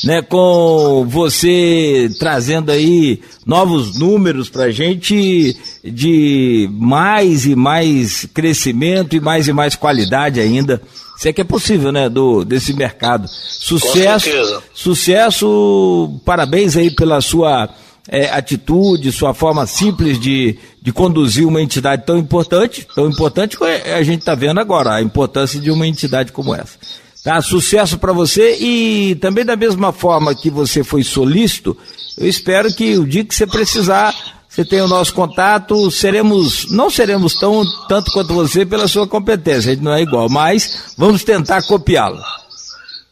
né, 0.04 0.22
com 0.22 1.06
você 1.08 2.10
trazendo 2.20 2.70
aí 2.70 3.22
novos 3.46 3.98
números 3.98 4.50
pra 4.50 4.72
gente 4.72 5.56
de 5.82 6.68
mais 6.74 7.46
e 7.46 7.56
mais 7.56 8.28
crescimento 8.34 9.16
e 9.16 9.22
mais 9.22 9.48
e 9.48 9.54
mais 9.54 9.74
qualidade 9.74 10.42
ainda. 10.42 10.82
Se 11.18 11.30
é 11.30 11.34
que 11.34 11.40
é 11.40 11.46
possível, 11.46 11.94
né, 11.94 12.10
do 12.10 12.44
desse 12.44 12.74
mercado. 12.74 13.26
Sucesso. 13.30 14.30
Sucesso. 14.74 16.20
Parabéns 16.26 16.76
aí 16.76 16.92
pela 16.92 17.22
sua 17.22 17.70
é, 18.08 18.30
atitude, 18.30 19.12
sua 19.12 19.34
forma 19.34 19.68
simples 19.68 20.20
de, 20.20 20.58
de 20.82 20.92
conduzir 20.94 21.46
uma 21.46 21.62
entidade 21.62 22.06
tão 22.06 22.18
importante, 22.18 22.88
tão 22.96 23.10
importante 23.10 23.58
que 23.58 23.64
a 23.64 24.04
gente 24.04 24.20
está 24.20 24.36
vendo 24.36 24.60
agora, 24.60 24.96
a 24.96 25.02
importância 25.02 25.60
de 25.60 25.70
uma 25.70 25.86
entidade 25.86 26.32
como 26.32 26.56
essa. 26.56 26.78
Tá? 27.24 27.42
Sucesso 27.42 27.98
para 27.98 28.14
você 28.14 28.56
e 28.60 29.16
também 29.16 29.44
da 29.44 29.56
mesma 29.56 29.92
forma 29.92 30.34
que 30.34 30.50
você 30.50 30.84
foi 30.84 31.04
solícito, 31.04 31.78
eu 32.18 32.28
espero 32.28 32.74
que 32.74 32.98
o 32.98 33.06
dia 33.06 33.26
que 33.26 33.36
você 33.36 33.46
precisar, 33.46 34.16
você 34.48 34.64
tenha 34.64 34.86
o 34.86 34.88
nosso 34.88 35.14
contato, 35.14 35.92
seremos, 35.92 36.72
não 36.72 36.90
seremos 36.90 37.34
tão 37.34 37.64
tanto 37.90 38.12
quanto 38.12 38.34
você 38.34 38.66
pela 38.66 38.88
sua 38.88 39.06
competência, 39.06 39.72
a 39.72 39.76
gente 39.76 39.84
não 39.84 39.94
é 39.94 40.02
igual, 40.02 40.30
mas 40.30 40.94
vamos 40.98 41.24
tentar 41.24 41.62
copiá-lo. 41.64 42.24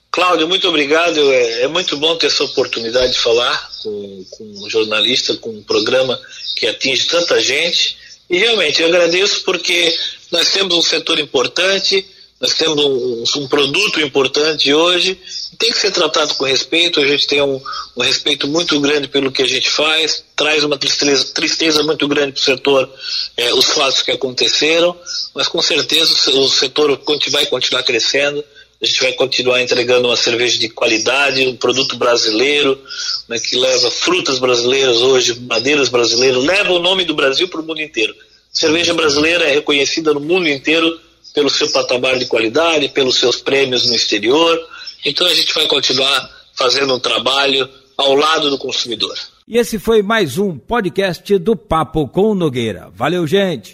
Cláudio, 0.09 0.47
muito 0.47 0.65
obrigado. 0.69 1.19
É, 1.19 1.63
é, 1.63 1.67
muito 1.67 1.97
bom 1.97 2.15
ter 2.15 2.27
essa 2.27 2.45
oportunidade 2.45 3.11
de 3.11 3.19
falar 3.19 3.74
com, 3.85 4.25
com 4.31 4.43
um 4.65 4.69
jornalista, 4.69 5.35
com 5.35 5.51
um 5.51 5.63
programa 5.63 6.19
que 6.55 6.65
atinge 6.65 7.05
tanta 7.05 7.39
gente. 7.39 7.95
E 8.27 8.39
realmente 8.39 8.81
eu 8.81 8.87
agradeço 8.87 9.43
porque 9.43 9.95
nós 10.31 10.51
temos 10.51 10.75
um 10.75 10.81
setor 10.81 11.19
importante, 11.19 12.03
nós 12.41 12.55
temos 12.55 12.83
um, 12.83 13.43
um 13.43 13.47
produto 13.47 14.01
importante 14.01 14.73
hoje, 14.73 15.17
tem 15.59 15.71
que 15.71 15.77
ser 15.77 15.91
tratado 15.91 16.33
com 16.33 16.45
respeito. 16.45 16.99
A 16.99 17.05
gente 17.05 17.27
tem 17.27 17.41
um, 17.41 17.61
um, 17.95 18.01
respeito 18.01 18.47
muito 18.47 18.79
grande 18.79 19.07
pelo 19.07 19.31
que 19.31 19.43
a 19.43 19.47
gente 19.47 19.69
faz, 19.69 20.23
traz 20.35 20.63
uma 20.63 20.77
tristeza, 20.77 21.25
tristeza 21.25 21.83
muito 21.83 22.07
grande 22.07 22.31
para 22.31 22.41
o 22.41 22.43
setor 22.43 22.89
é, 23.37 23.53
os 23.53 23.65
fatos 23.65 24.01
que 24.01 24.11
aconteceram, 24.11 24.97
mas 25.33 25.47
com 25.47 25.61
certeza 25.61 26.11
o 26.31 26.49
setor 26.49 26.99
vai 27.29 27.45
continuar 27.45 27.83
crescendo 27.83 28.43
a 28.85 28.87
gente 28.87 29.01
vai 29.01 29.13
continuar 29.13 29.61
entregando 29.61 30.07
uma 30.07 30.15
cerveja 30.15 30.59
de 30.59 30.69
qualidade, 30.69 31.47
um 31.47 31.55
produto 31.55 31.97
brasileiro, 31.97 32.79
né, 33.27 33.39
que 33.39 33.57
leva 33.57 33.89
frutas 33.89 34.37
brasileiras 34.37 34.97
hoje, 34.97 35.39
madeiras 35.41 35.89
brasileiras, 35.89 36.43
leva 36.43 36.71
o 36.71 36.79
nome 36.79 37.03
do 37.03 37.15
Brasil 37.15 37.47
para 37.47 37.61
o 37.61 37.63
mundo 37.65 37.81
inteiro. 37.81 38.15
Cerveja 38.53 38.93
brasileira 38.93 39.45
é 39.45 39.53
reconhecida 39.53 40.13
no 40.13 40.19
mundo 40.19 40.47
inteiro 40.47 40.99
pelo 41.33 41.49
seu 41.49 41.69
patamar 41.71 42.17
de 42.17 42.27
qualidade, 42.27 42.87
pelos 42.89 43.17
seus 43.17 43.37
prêmios 43.37 43.87
no 43.87 43.95
exterior. 43.95 44.57
Então 45.03 45.25
a 45.25 45.33
gente 45.33 45.53
vai 45.53 45.67
continuar 45.67 46.29
fazendo 46.53 46.93
um 46.93 46.99
trabalho 46.99 47.67
ao 47.97 48.13
lado 48.13 48.49
do 48.49 48.57
consumidor. 48.57 49.17
E 49.47 49.57
esse 49.57 49.79
foi 49.79 50.01
mais 50.01 50.37
um 50.37 50.57
podcast 50.57 51.37
do 51.39 51.55
Papo 51.55 52.07
com 52.07 52.35
Nogueira. 52.35 52.89
Valeu, 52.93 53.25
gente! 53.25 53.73